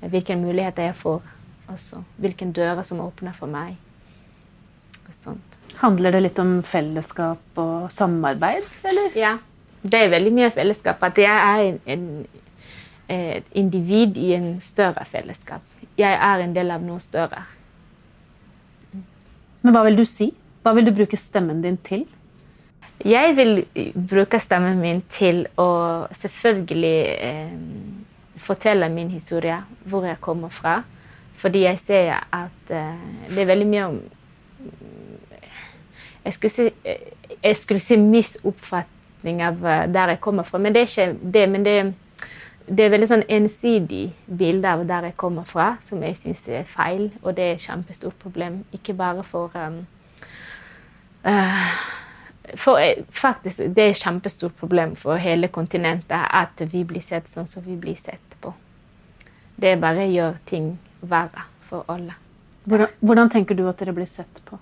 Hvilke 0.00 0.36
muligheter 0.36 0.82
jeg 0.82 0.96
får. 0.96 1.22
Også. 1.68 2.02
Hvilke 2.16 2.52
dører 2.52 2.82
som 2.82 3.00
åpner 3.00 3.32
for 3.32 3.46
meg. 3.46 3.76
Sånt. 5.12 5.58
Handler 5.82 6.14
det 6.14 6.22
litt 6.22 6.38
om 6.40 6.62
fellesskap 6.64 7.60
og 7.60 7.90
samarbeid, 7.92 8.64
eller? 8.88 9.16
Ja. 9.16 9.36
Det 9.82 9.98
er 9.98 10.12
veldig 10.12 10.32
mye 10.34 10.50
fellesskap. 10.54 11.02
At 11.02 11.18
jeg 11.18 11.32
er 11.32 11.64
en, 11.66 11.80
en, 11.86 12.26
et 13.10 13.58
individ 13.58 14.18
i 14.20 14.32
en 14.36 14.54
større 14.60 15.04
fellesskap. 15.08 15.62
Jeg 15.98 16.14
er 16.14 16.44
en 16.44 16.54
del 16.54 16.70
av 16.70 16.84
noe 16.84 17.02
større. 17.02 17.44
Men 19.62 19.74
hva 19.74 19.84
vil 19.86 19.98
du 19.98 20.04
si? 20.08 20.32
Hva 20.62 20.74
vil 20.76 20.86
du 20.86 20.94
bruke 20.94 21.18
stemmen 21.18 21.62
din 21.62 21.76
til? 21.82 22.06
Jeg 23.02 23.34
vil 23.34 23.64
bruke 24.10 24.38
stemmen 24.38 24.78
min 24.78 25.02
til 25.10 25.44
å 25.58 26.06
selvfølgelig 26.14 26.98
eh, 27.18 27.54
fortelle 28.38 28.88
min 28.94 29.10
historie, 29.10 29.58
hvor 29.90 30.06
jeg 30.06 30.20
kommer 30.22 30.54
fra. 30.54 30.82
Fordi 31.42 31.64
jeg 31.64 31.78
ser 31.82 32.12
at 32.30 32.70
eh, 32.70 33.06
det 33.30 33.42
er 33.42 33.50
veldig 33.50 33.70
mye 33.70 33.86
om 33.90 34.02
Jeg 36.22 36.34
skulle 36.36 36.50
si, 36.54 36.68
jeg 37.42 37.56
skulle 37.58 37.80
si 37.82 37.96
misoppfatning 39.22 39.42
av 39.42 39.66
eh, 39.66 39.90
der 39.90 40.08
jeg 40.08 40.20
kommer 40.20 40.42
fra, 40.42 40.58
men 40.58 40.72
det 40.72 40.82
er 40.82 40.86
ikke 40.86 41.32
det. 41.32 41.48
men 41.48 41.64
det 41.64 41.94
det 42.68 42.84
er 42.84 42.92
veldig 42.92 43.08
sånn 43.08 43.24
ensidig 43.28 44.12
bilde 44.26 44.68
av 44.70 44.86
der 44.86 45.02
jeg 45.08 45.16
kommer 45.16 45.44
fra, 45.44 45.78
som 45.82 46.00
jeg 46.00 46.14
syns 46.16 46.48
er 46.48 46.62
feil. 46.64 47.10
Og 47.24 47.34
det 47.34 47.42
er 47.42 47.54
et 47.56 47.60
kjempestort 47.60 48.14
problem. 48.22 48.64
Ikke 48.72 48.94
bare 48.94 49.24
for 49.24 49.50
um, 49.58 49.80
uh, 51.26 51.74
for 52.56 52.78
eh, 52.78 53.02
faktisk, 53.10 53.58
Det 53.74 53.82
er 53.82 53.90
et 53.90 53.96
kjempestort 53.96 54.54
problem 54.54 54.94
for 54.96 55.16
hele 55.16 55.48
kontinentet 55.48 56.22
at 56.30 56.62
vi 56.72 56.84
blir 56.84 57.02
sett 57.02 57.28
sånn 57.28 57.48
som 57.48 57.64
vi 57.66 57.74
blir 57.76 57.96
sett 57.96 58.38
på. 58.40 58.54
Det 59.56 59.80
bare 59.80 60.06
gjør 60.06 60.38
ting 60.46 60.78
verre 61.00 61.42
for 61.68 61.84
alle. 61.88 62.14
Hvordan, 62.64 62.88
hvordan 63.00 63.28
tenker 63.28 63.54
du 63.54 63.68
at 63.68 63.78
dere 63.78 63.92
blir 63.92 64.06
sett 64.06 64.40
på? 64.46 64.58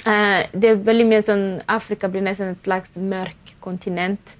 Uh, 0.00 0.48
det 0.56 0.70
er 0.70 0.84
veldig 0.84 1.06
mye 1.10 1.22
sånn, 1.26 1.46
Afrika 1.68 2.08
blir 2.08 2.24
nesten 2.24 2.54
et 2.54 2.64
slags 2.64 2.96
mørk 2.96 3.56
kontinent 3.60 4.38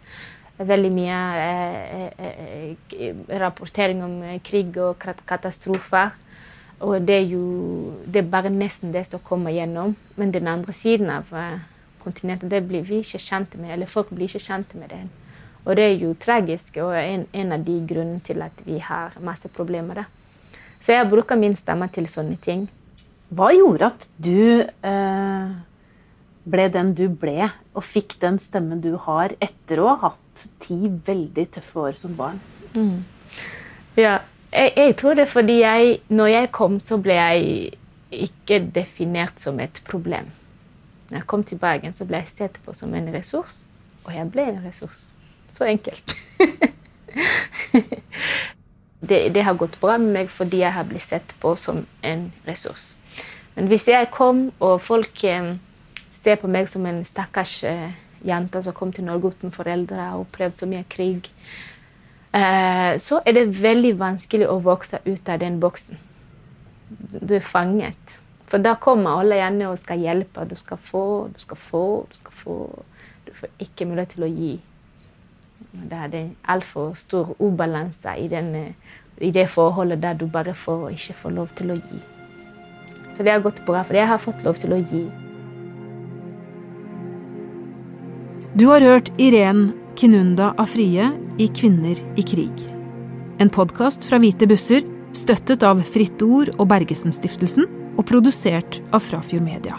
veldig 0.67 0.91
mye 0.93 1.19
eh, 1.41 2.13
eh, 2.19 2.77
eh, 2.99 3.15
rapportering 3.41 4.03
om 4.05 4.17
krig 4.45 4.77
og 4.81 5.01
katastrofer. 5.27 6.13
Og 6.81 7.05
det 7.05 7.17
er 7.17 7.27
jo 7.29 7.45
det 8.07 8.23
er 8.23 8.33
bare 8.33 8.53
nesten 8.53 8.93
det 8.93 9.07
som 9.09 9.21
kommer 9.25 9.53
gjennom. 9.53 9.97
Men 10.17 10.33
den 10.33 10.49
andre 10.49 10.73
siden 10.73 11.11
av 11.13 11.33
kontinentet 12.05 12.51
det 12.51 12.63
blir 12.69 12.85
vi 12.85 13.03
ikke 13.05 13.21
kjent 13.21 13.57
med, 13.61 13.75
eller 13.75 13.87
folk 13.87 14.09
blir 14.09 14.29
ikke 14.29 14.47
kjent 14.47 14.75
med 14.75 14.89
det. 14.89 15.03
Og 15.67 15.77
det 15.77 15.85
er 15.85 15.99
jo 16.01 16.15
tragisk 16.17 16.79
og 16.81 16.95
en, 16.97 17.27
en 17.37 17.53
av 17.53 17.65
de 17.65 17.75
grunnene 17.85 18.25
til 18.25 18.41
at 18.43 18.65
vi 18.65 18.79
har 18.81 19.17
masse 19.21 19.49
problemer. 19.53 20.01
Da. 20.01 20.05
Så 20.81 20.97
jeg 20.97 21.11
bruker 21.11 21.37
min 21.37 21.57
stemme 21.57 21.89
til 21.93 22.09
sånne 22.09 22.41
ting. 22.41 22.65
Hva 23.31 23.53
gjorde 23.55 23.93
at 23.93 24.09
du 24.19 24.63
eh 24.63 25.59
ble 26.51 26.67
den 26.73 26.95
du 26.97 27.07
ble, 27.21 27.51
og 27.77 27.85
fikk 27.85 28.17
den 28.23 28.39
stemmen 28.43 28.83
du 28.83 28.95
har 29.05 29.35
etter 29.43 29.83
å 29.83 29.93
ha 29.93 30.11
hatt 30.11 30.47
ti 30.63 30.89
veldig 30.89 31.47
tøffe 31.57 31.87
år 31.91 31.99
som 31.99 32.17
barn? 32.19 32.41
Mm. 32.75 33.05
Ja, 33.99 34.21
jeg, 34.51 34.73
jeg, 34.77 34.97
tror 35.01 35.19
det 35.19 35.27
er 35.27 35.33
fordi 35.33 35.61
jeg, 35.61 36.01
når 36.09 36.33
jeg 36.33 36.53
kom, 36.57 36.79
så 36.83 36.99
ble 37.03 37.19
jeg 37.19 37.73
ikke 38.11 38.61
definert 38.75 39.43
som 39.43 39.61
et 39.63 39.83
problem. 39.87 40.31
Når 41.11 41.21
jeg 41.21 41.29
kom 41.31 41.45
til 41.47 41.61
Bergen, 41.61 41.95
så 41.95 42.07
ble 42.09 42.23
jeg 42.23 42.33
sett 42.33 42.59
på 42.65 42.75
som 42.75 42.95
en 42.95 43.11
ressurs, 43.15 43.61
og 44.07 44.15
jeg 44.15 44.31
ble 44.33 44.47
en 44.51 44.63
ressurs. 44.65 45.05
Så 45.51 45.67
enkelt. 45.67 46.15
det, 49.11 49.19
det, 49.35 49.43
har 49.43 49.59
gått 49.59 49.81
bra 49.83 49.97
med 49.99 50.15
meg 50.15 50.31
fordi 50.31 50.63
jeg 50.63 50.77
har 50.77 50.87
blitt 50.87 51.09
sett 51.09 51.35
på 51.43 51.57
som 51.59 51.83
en 52.07 52.29
ressurs. 52.47 52.95
Men 53.57 53.67
hvis 53.71 53.89
jeg 53.89 54.11
kom, 54.15 54.49
og 54.61 54.81
folk 54.81 55.25
eh, 55.25 55.55
ser 56.23 56.39
på 56.41 56.51
meg 56.51 56.69
som 56.71 56.87
en 56.87 57.03
stakkars 57.05 57.57
eh, 57.69 57.91
jente 58.27 58.63
som 58.63 58.77
kom 58.77 58.93
til 58.93 59.07
Norge 59.09 59.33
uten 59.35 59.53
foreldre 59.55 60.13
og 60.15 60.27
opplevd 60.27 60.63
så 60.63 60.69
mye 60.71 60.85
krig, 60.93 61.31
eh, 62.37 62.95
så 63.01 63.21
er 63.25 63.37
det 63.37 63.63
veldig 63.63 63.97
vanskelig 64.01 64.49
å 64.49 64.61
vokse 64.65 65.03
ut 65.07 65.29
av 65.29 65.41
den 65.43 65.61
boksen. 65.63 65.99
Du 67.21 67.35
er 67.37 67.45
fanget. 67.45 68.19
For 68.51 68.59
da 68.59 68.75
kommer 68.83 69.21
alle 69.21 69.39
gjerne 69.39 69.69
og 69.71 69.79
skal 69.79 70.03
hjelpe. 70.03 70.45
Du 70.51 70.57
skal 70.59 70.81
få, 70.83 71.05
du 71.31 71.39
skal 71.39 71.61
få, 71.61 71.85
du 72.11 72.19
skal 72.19 72.35
få. 72.35 72.57
Du 73.27 73.35
får 73.39 73.53
ikke 73.63 73.87
mulighet 73.87 74.17
til 74.17 74.27
å 74.27 74.31
gi. 74.31 74.55
Det 75.71 75.99
er 76.07 76.11
det 76.11 76.25
altfor 76.51 76.97
stor 76.99 77.35
ubalanse 77.39 78.17
i, 78.19 78.27
eh, 78.35 78.73
i 79.21 79.31
det 79.31 79.47
forholdet 79.51 80.03
der 80.03 80.15
du 80.15 80.27
bare 80.27 80.55
får 80.55 80.89
og 80.89 80.97
ikke 80.97 81.21
får 81.23 81.37
lov 81.37 81.55
til 81.55 81.71
å 81.71 81.79
gi. 81.79 82.01
Så 83.21 83.25
det 83.25 83.35
har 83.35 83.43
gått 83.45 83.67
bra, 83.67 83.83
for 83.85 83.99
jeg 83.99 84.09
har 84.09 84.17
fått 84.17 84.45
lov 84.47 84.57
til 84.57 84.73
å 84.73 84.77
gi. 84.81 85.03
Du 88.57 88.63
har 88.71 88.81
hørt 88.81 89.11
Irén 89.21 89.75
Kinunda 90.01 90.55
Afrie 90.57 91.11
i 91.37 91.49
Kvinner 91.53 92.01
i 92.17 92.25
krig. 92.25 92.63
En 93.37 93.53
podkast 93.53 94.07
fra 94.09 94.17
Hvite 94.23 94.49
busser, 94.49 94.87
støttet 95.13 95.67
av 95.69 95.83
Fritt 95.85 96.25
Ord 96.25 96.55
og 96.55 96.71
Bergesen-stiftelsen, 96.73 97.69
og 98.01 98.07
produsert 98.09 98.79
av 98.89 99.05
Frafjord 99.05 99.45
Media. 99.45 99.77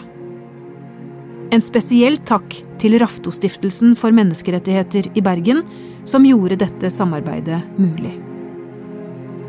En 1.50 1.64
spesiell 1.66 2.20
takk 2.22 2.60
til 2.78 2.94
Raftostiftelsen 3.02 3.96
for 3.98 4.14
menneskerettigheter 4.14 5.10
i 5.18 5.24
Bergen, 5.26 5.64
som 6.06 6.22
gjorde 6.30 6.60
dette 6.62 6.94
samarbeidet 6.94 7.58
mulig. 7.74 8.14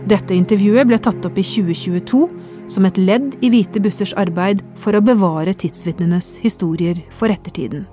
Dette 0.10 0.34
intervjuet 0.34 0.90
ble 0.90 0.98
tatt 0.98 1.30
opp 1.30 1.38
i 1.38 1.46
2022 1.46 2.24
som 2.74 2.88
et 2.90 2.98
ledd 2.98 3.36
i 3.46 3.52
Hvite 3.54 3.82
bussers 3.84 4.14
arbeid 4.20 4.64
for 4.82 4.98
å 4.98 5.04
bevare 5.06 5.54
tidsvitnenes 5.54 6.36
historier 6.44 7.00
for 7.14 7.34
ettertiden. 7.34 7.86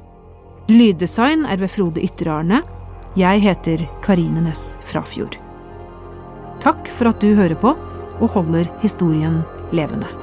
Lyddesign 0.70 1.44
er 1.50 1.60
ved 1.60 1.72
Frode 1.74 2.02
Ytterarne. 2.04 2.62
Jeg 3.18 3.42
heter 3.44 3.84
Karine 4.06 4.44
Næss 4.44 4.76
Frafjord. 4.86 5.36
Takk 6.62 6.88
for 6.92 7.10
at 7.10 7.20
du 7.24 7.34
hører 7.34 7.58
på 7.58 7.74
og 8.20 8.32
holder 8.36 8.68
historien 8.84 9.40
levende. 9.74 10.19